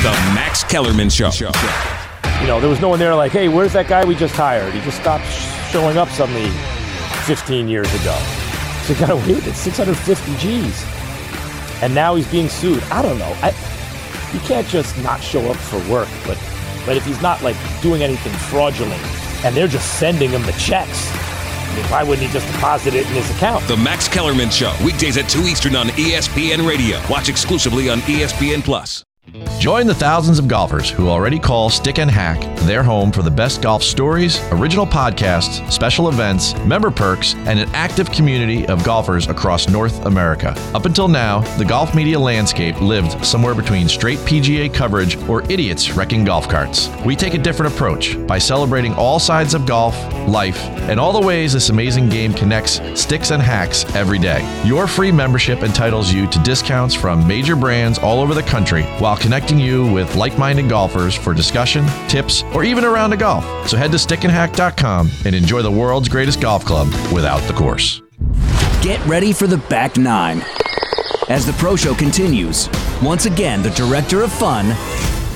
[0.02, 1.30] The Max Kellerman Show.
[2.40, 4.72] You know, there was no one there like, hey, where's that guy we just hired?
[4.72, 5.24] He just stopped
[5.70, 6.50] showing up suddenly
[7.26, 8.16] 15 years ago.
[8.84, 10.84] So you gotta wait, It's 650 G's.
[11.82, 12.82] And now he's being sued.
[12.84, 13.36] I don't know.
[13.42, 13.48] I,
[14.32, 16.38] you can't just not show up for work, but
[16.86, 19.02] but if he's not like doing anything fraudulent
[19.44, 21.10] and they're just sending him the checks,
[21.90, 23.66] why wouldn't he just deposit it in his account?
[23.68, 27.00] The Max Kellerman Show, weekdays at 2 Eastern on ESPN Radio.
[27.08, 29.04] Watch exclusively on ESPN Plus.
[29.58, 33.30] Join the thousands of golfers who already call Stick and Hack their home for the
[33.30, 39.26] best golf stories, original podcasts, special events, member perks, and an active community of golfers
[39.26, 40.54] across North America.
[40.74, 45.92] Up until now, the golf media landscape lived somewhere between straight PGA coverage or idiots
[45.92, 46.90] wrecking golf carts.
[47.06, 49.96] We take a different approach by celebrating all sides of golf,
[50.28, 54.42] life, and all the ways this amazing game connects sticks and hacks every day.
[54.64, 59.16] Your free membership entitles you to discounts from major brands all over the country while
[59.20, 63.68] connecting you with like minded golfers for discussion, tips, or even a round of golf.
[63.68, 68.02] So head to stickandhack.com and enjoy the world's greatest golf club without the course.
[68.82, 70.42] Get ready for the back nine.
[71.28, 72.68] As the pro show continues,
[73.02, 74.74] once again, the director of fun,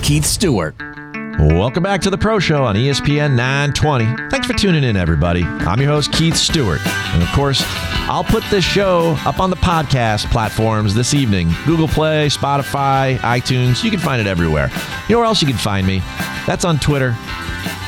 [0.02, 0.91] Keith Stewart.
[1.38, 4.28] Welcome back to the Pro Show on ESPN 920.
[4.30, 5.42] Thanks for tuning in, everybody.
[5.44, 6.86] I'm your host, Keith Stewart.
[6.86, 7.62] And of course,
[8.08, 13.82] I'll put this show up on the podcast platforms this evening Google Play, Spotify, iTunes.
[13.82, 14.68] You can find it everywhere.
[15.08, 16.00] You know where else you can find me?
[16.46, 17.12] That's on Twitter,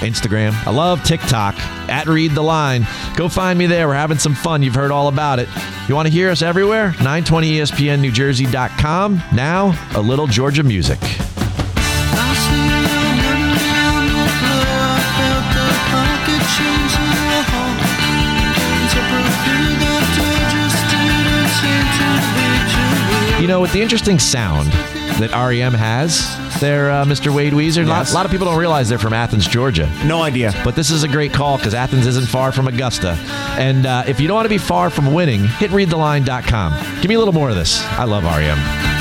[0.00, 0.52] Instagram.
[0.66, 1.54] I love TikTok
[1.88, 2.86] at Read the Line.
[3.16, 3.86] Go find me there.
[3.88, 4.62] We're having some fun.
[4.62, 5.48] You've heard all about it.
[5.88, 6.92] You want to hear us everywhere?
[6.98, 9.22] 920ESPNNewJersey.com.
[9.32, 10.98] Now, a little Georgia music.
[23.44, 24.72] You know, with the interesting sound
[25.20, 26.24] that REM has,
[26.60, 27.28] there, uh, Mr.
[27.30, 27.84] Wade Weezer.
[27.84, 28.14] A lot, Yes.
[28.14, 29.86] lot of people don't realize they're from Athens, Georgia.
[30.06, 30.58] No idea.
[30.64, 33.18] But this is a great call because Athens isn't far from Augusta.
[33.58, 37.00] And uh, if you don't want to be far from winning, hit readtheline.com.
[37.02, 37.84] Give me a little more of this.
[37.84, 38.93] I love REM.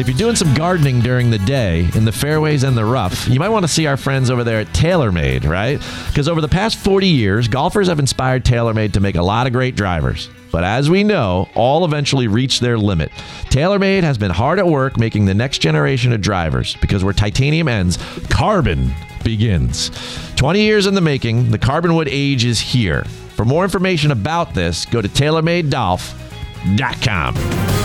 [0.00, 3.38] If you're doing some gardening during the day in the fairways and the rough, you
[3.38, 5.78] might want to see our friends over there at TaylorMade, right?
[6.08, 9.52] Because over the past 40 years, golfers have inspired TaylorMade to make a lot of
[9.52, 10.30] great drivers.
[10.50, 13.10] But as we know, all eventually reach their limit.
[13.50, 17.68] TaylorMade has been hard at work making the next generation of drivers because where titanium
[17.68, 17.98] ends,
[18.30, 19.90] carbon begins.
[20.36, 23.04] 20 years in the making, the carbon wood age is here.
[23.36, 27.79] For more information about this, go to TaylorMadeGolf.com.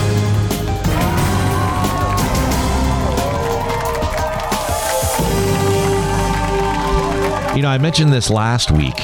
[7.56, 8.96] You know, I mentioned this last week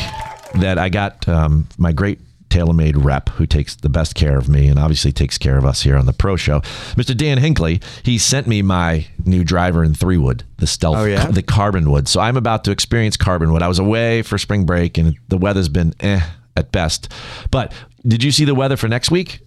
[0.56, 4.68] that I got um, my great TaylorMade rep who takes the best care of me
[4.68, 6.60] and obviously takes care of us here on the Pro Show.
[6.94, 7.16] Mr.
[7.16, 11.28] Dan hinkley he sent me my new driver in three wood, the Stealth, Oh, yeah?
[11.28, 12.08] the carbon wood.
[12.08, 13.62] So I'm about to experience carbon wood.
[13.62, 16.20] I was away for spring break and the weather's been eh
[16.54, 17.10] at best.
[17.50, 17.72] But
[18.06, 19.40] did you see the weather for next week?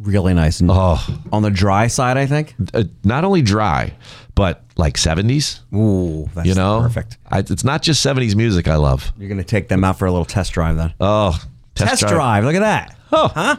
[0.00, 0.60] Really nice.
[0.60, 2.54] And Oh, On the dry side, I think.
[2.74, 3.92] uh, not only dry,
[4.34, 5.60] but like 70s.
[5.74, 7.18] Ooh, that's You know, perfect.
[7.30, 9.12] I, it's not just 70s music I love.
[9.18, 10.94] You're going to take them out for a little test drive then.
[11.00, 11.38] Oh,
[11.74, 12.44] test, drive.
[12.44, 12.96] Look at that.
[13.12, 13.56] Oh, huh?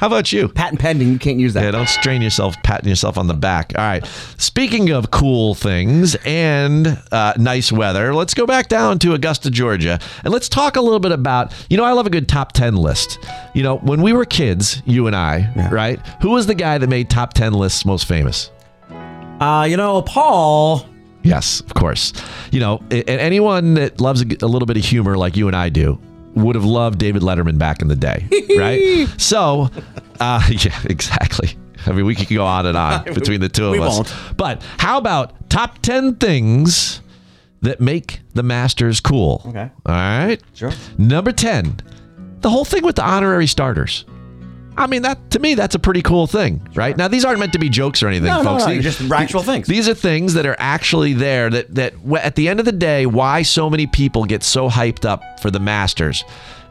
[0.00, 0.48] How about you?
[0.48, 1.08] Patent pending.
[1.08, 1.62] You can't use that.
[1.62, 3.74] Yeah, don't strain yourself patting yourself on the back.
[3.76, 4.02] All right.
[4.38, 9.98] Speaking of cool things and uh, nice weather, let's go back down to Augusta, Georgia,
[10.24, 11.52] and let's talk a little bit about.
[11.68, 13.18] You know, I love a good top ten list.
[13.52, 16.00] You know, when we were kids, you and I, right?
[16.22, 18.50] Who was the guy that made top ten lists most famous?
[19.38, 20.86] Uh, you know, Paul.
[21.24, 22.14] Yes, of course.
[22.50, 25.68] You know, and anyone that loves a little bit of humor like you and I
[25.68, 26.00] do
[26.34, 29.08] would have loved David Letterman back in the day, right?
[29.20, 29.68] So,
[30.20, 31.50] uh, yeah, exactly.
[31.86, 33.96] I mean, we could go on and on between the two of We us.
[33.96, 34.14] won't.
[34.36, 37.00] But how about top 10 things
[37.62, 39.42] that make the Masters cool?
[39.46, 39.70] Okay.
[39.86, 40.40] All right.
[40.54, 40.72] Sure.
[40.98, 41.80] Number 10,
[42.40, 44.04] the whole thing with the honorary starters.
[44.76, 46.96] I mean, that to me, that's a pretty cool thing, right?
[46.96, 48.66] Now, these aren't meant to be jokes or anything, No, no, folks.
[48.66, 49.66] no, These- just actual things.
[49.66, 51.50] These are things that are actually there.
[51.50, 55.04] That that at the end of the day, why so many people get so hyped
[55.04, 56.24] up for the Masters.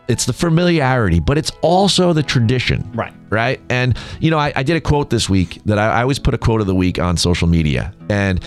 [0.07, 2.89] It's the familiarity, but it's also the tradition.
[2.95, 3.13] Right.
[3.29, 3.59] Right.
[3.69, 6.33] And, you know, I, I did a quote this week that I, I always put
[6.33, 7.93] a quote of the week on social media.
[8.09, 8.43] And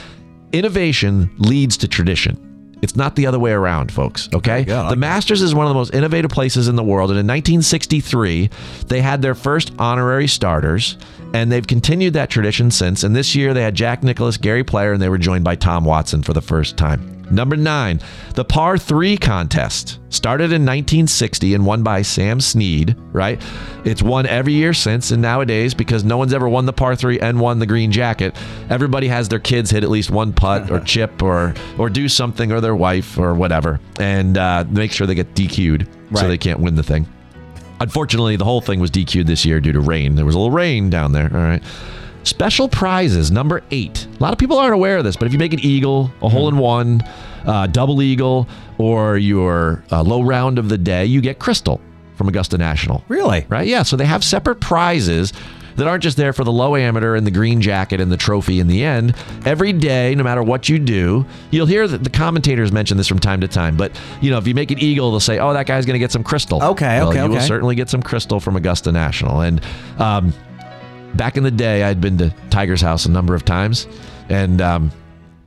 [0.53, 2.37] innovation leads to tradition.
[2.83, 4.29] It's not the other way around, folks.
[4.35, 4.67] Okay.
[4.71, 7.11] I the Masters is one of the most innovative places in the world.
[7.11, 8.51] And in 1963,
[8.89, 10.99] they had their first honorary starters,
[11.33, 13.05] and they've continued that tradition since.
[13.05, 15.85] And this year, they had Jack Nicklaus, Gary Player, and they were joined by Tom
[15.85, 17.12] Watson for the first time.
[17.31, 18.01] Number nine,
[18.35, 23.43] the par three contest started in 1960 and won by Sam Snead, right?
[23.85, 25.11] It's won every year since.
[25.11, 28.37] And nowadays, because no one's ever won the par three and won the green jacket,
[28.69, 32.53] everybody has their kids hit at least one putt or chip or, or do something
[32.53, 36.61] or their wife or whatever and uh, make sure they get DQ'd so they can't
[36.61, 37.09] win the thing.
[37.81, 40.15] Unfortunately, the whole thing was DQ'd this year due to rain.
[40.15, 41.31] There was a little rain down there.
[41.33, 41.63] All right.
[42.25, 44.07] Special prizes, number eight.
[44.19, 46.29] A lot of people aren't aware of this, but if you make an eagle, a
[46.29, 47.03] hole in one,
[47.47, 48.49] uh, double eagle,
[48.79, 51.81] or your uh, low round of the day, you get crystal
[52.17, 53.03] from Augusta National.
[53.09, 53.45] Really?
[53.49, 53.67] Right?
[53.67, 53.83] Yeah.
[53.83, 55.33] So they have separate prizes
[55.77, 58.61] that aren't just there for the low amateur and the green jacket and the trophy
[58.61, 59.15] in the end.
[59.47, 63.19] Every day, no matter what you do, you'll hear that the commentators mention this from
[63.19, 63.77] time to time.
[63.77, 65.99] But you know, if you make an eagle, they'll say, "Oh, that guy's going to
[65.99, 69.41] get some crystal." Okay, Well, okay, you will certainly get some crystal from Augusta National.
[69.41, 69.61] And
[69.99, 70.35] um,
[71.17, 73.87] back in the day, I'd been to Tiger's house a number of times,
[74.29, 74.91] and um,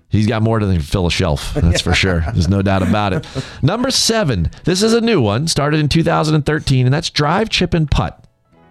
[0.09, 1.53] he's got more than fill a shelf.
[1.55, 2.22] That's for sure.
[2.34, 3.28] There's no doubt about it.
[3.61, 4.49] Number seven.
[4.63, 8.24] This is a new one, started in 2013, and that's Drive, Chip, and Putt.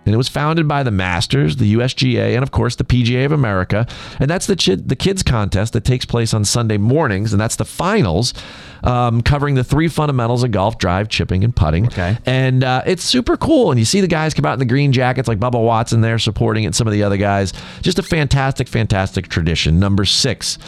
[0.04, 3.32] And it was founded by the Masters, the USGA, and of course the PGA of
[3.32, 3.86] America.
[4.18, 7.64] And that's the the kids contest that takes place on Sunday mornings, and that's the
[7.64, 8.34] finals,
[8.82, 11.86] um, covering the three fundamentals of golf: drive, chipping, and putting.
[11.86, 12.18] Okay.
[12.26, 13.70] And uh, it's super cool.
[13.70, 16.18] And you see the guys come out in the green jackets, like Bubba Watson there
[16.18, 17.52] supporting it, and some of the other guys.
[17.82, 19.78] Just a fantastic, fantastic tradition.
[19.80, 20.58] Number six,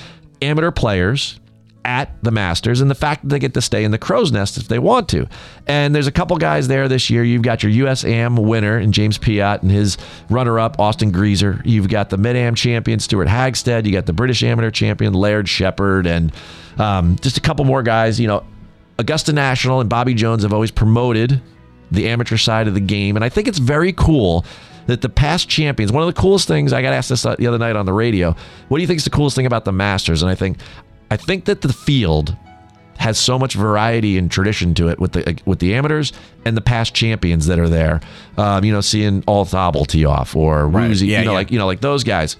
[0.43, 1.39] amateur players
[1.87, 4.59] at the Masters and the fact that they get to stay in the crow's nest
[4.59, 5.27] if they want to.
[5.67, 7.23] And there's a couple guys there this year.
[7.23, 9.97] You've got your US Am winner and James Piot and his
[10.29, 11.63] runner up Austin Greaser.
[11.65, 13.87] You've got the Mid Am champion Stewart Hagestad.
[13.87, 16.33] You got the British Amateur champion Laird Shepherd and
[16.79, 18.19] um, just a couple more guys.
[18.19, 18.45] You know,
[18.99, 21.41] Augusta National and Bobby Jones have always promoted
[21.93, 23.15] the amateur side of the game.
[23.15, 24.45] And I think it's very cool
[24.87, 27.59] that the past champions, one of the coolest things, I got asked this the other
[27.59, 28.35] night on the radio,
[28.69, 30.23] what do you think is the coolest thing about the Masters?
[30.23, 30.59] And I think,
[31.11, 32.37] I think that the field
[32.99, 36.13] has so much variety and tradition to it with the with the amateurs
[36.45, 38.01] and the past champions that are there.
[38.39, 40.91] Um, you know, seeing Althobel tee off or Right.
[40.97, 41.37] Yeah, you know, yeah.
[41.37, 42.37] like you know, like those guys.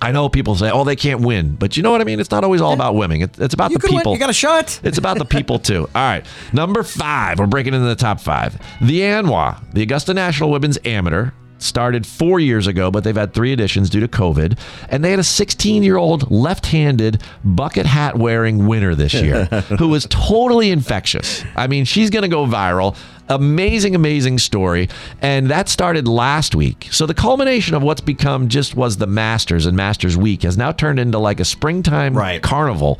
[0.00, 2.20] I know people say, "Oh, they can't win," but you know what I mean.
[2.20, 3.22] It's not always all about winning.
[3.22, 3.98] It, it's about You the could win.
[3.98, 4.12] people.
[4.12, 4.78] You got a shot.
[4.84, 5.88] It's about the people too.
[5.92, 7.40] All right, number five.
[7.40, 8.56] We're breaking into the top five.
[8.80, 13.52] The ANWA, the Augusta National Women's Amateur, started four years ago, but they've had three
[13.52, 19.14] editions due to COVID, and they had a 16-year-old left-handed bucket hat wearing winner this
[19.14, 19.44] year,
[19.78, 21.44] who was totally infectious.
[21.56, 22.96] I mean, she's going to go viral.
[23.30, 24.88] Amazing, amazing story.
[25.20, 26.88] And that started last week.
[26.90, 30.72] So the culmination of what's become just was the Masters and Masters Week has now
[30.72, 32.40] turned into like a springtime Right.
[32.42, 32.98] carnival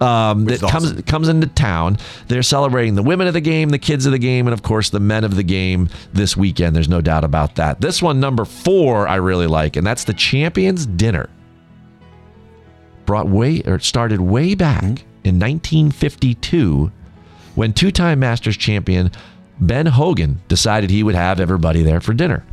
[0.00, 1.02] um, that comes awesome.
[1.02, 1.98] comes into town.
[2.28, 4.90] They're celebrating the women of the game, the kids of the game, and of course
[4.90, 6.76] the men of the game this weekend.
[6.76, 7.80] There's no doubt about that.
[7.80, 11.28] This one, number four, I really like, and that's the Champions Dinner.
[13.06, 14.84] Brought way or started way back
[15.24, 16.92] in 1952
[17.54, 19.10] when two-time Masters champion
[19.60, 22.44] Ben Hogan decided he would have everybody there for dinner.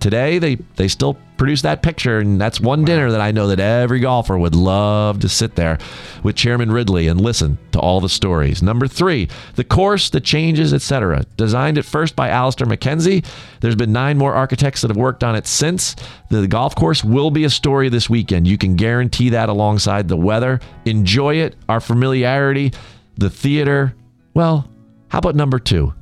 [0.00, 3.58] Today they they still produce that picture and that's one dinner that I know that
[3.58, 5.78] every golfer would love to sit there
[6.22, 8.62] with Chairman Ridley and listen to all the stories.
[8.62, 11.24] Number 3, the course, the changes, etc.
[11.36, 13.26] Designed at first by Alister MacKenzie.
[13.60, 15.96] There's been 9 more architects that have worked on it since.
[16.30, 18.46] The golf course will be a story this weekend.
[18.46, 20.60] You can guarantee that alongside the weather.
[20.84, 22.72] Enjoy it, our familiarity,
[23.16, 23.94] the theater.
[24.34, 24.68] Well,
[25.08, 25.92] how about number 2?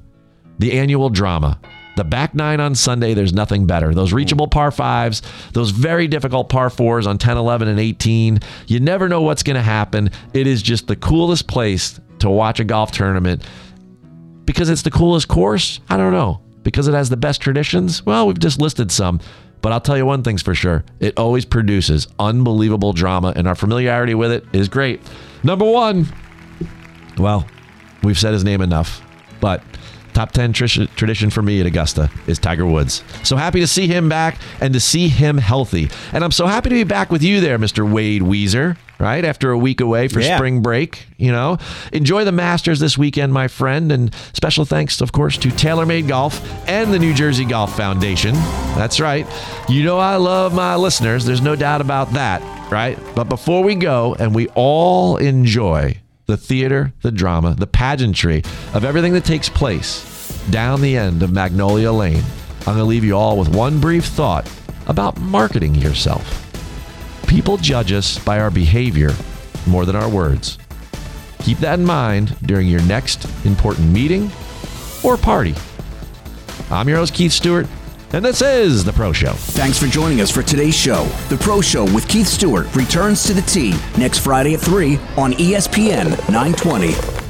[0.60, 1.58] the annual drama.
[1.96, 3.94] The back nine on Sunday, there's nothing better.
[3.94, 4.52] Those reachable mm.
[4.52, 5.22] par fives,
[5.52, 8.40] those very difficult par fours on 10, 11, and 18.
[8.66, 10.10] You never know what's going to happen.
[10.32, 13.42] It is just the coolest place to watch a golf tournament
[14.44, 15.80] because it's the coolest course.
[15.88, 16.40] I don't know.
[16.62, 18.04] Because it has the best traditions.
[18.04, 19.20] Well, we've just listed some.
[19.62, 20.84] But I'll tell you one thing's for sure.
[21.00, 25.00] It always produces unbelievable drama, and our familiarity with it is great.
[25.42, 26.06] Number one,
[27.18, 27.46] well,
[28.02, 29.02] we've said his name enough,
[29.40, 29.62] but
[30.12, 33.02] top 10 trish- tradition for me at Augusta is Tiger Woods.
[33.22, 35.88] So happy to see him back and to see him healthy.
[36.12, 37.90] And I'm so happy to be back with you there, Mr.
[37.90, 39.24] Wade Weezer, right?
[39.24, 40.36] After a week away for Yeah.
[40.36, 41.58] spring break, you know.
[41.92, 43.90] Enjoy the Masters this weekend, my friend.
[43.92, 48.34] And special thanks, of course, to TaylorMade Golf and the New Jersey Golf Foundation.
[48.76, 49.26] That's right.
[49.68, 51.24] You know I love my listeners.
[51.24, 52.98] There's no doubt about that, right?
[53.14, 55.96] But before we go and we all enjoy
[56.30, 60.06] the theater, the drama, the pageantry of everything that takes place
[60.50, 62.22] down the end of Magnolia Lane,
[62.60, 64.48] I'm going to leave you all with one brief thought
[64.86, 66.46] about marketing yourself.
[67.26, 69.10] People judge us by our behavior
[69.66, 70.58] more than our words.
[71.40, 74.30] Keep that in mind during your next important meeting
[75.02, 75.54] or party.
[76.70, 77.66] I'm your host, Keith Stewart,
[78.12, 79.32] and this is The Pro Show.
[79.32, 81.04] Thanks for joining us for today's show.
[81.28, 85.32] The Pro Show with Keith Stewart returns to the tee next Friday at 3 on
[85.34, 87.29] ESPN 920.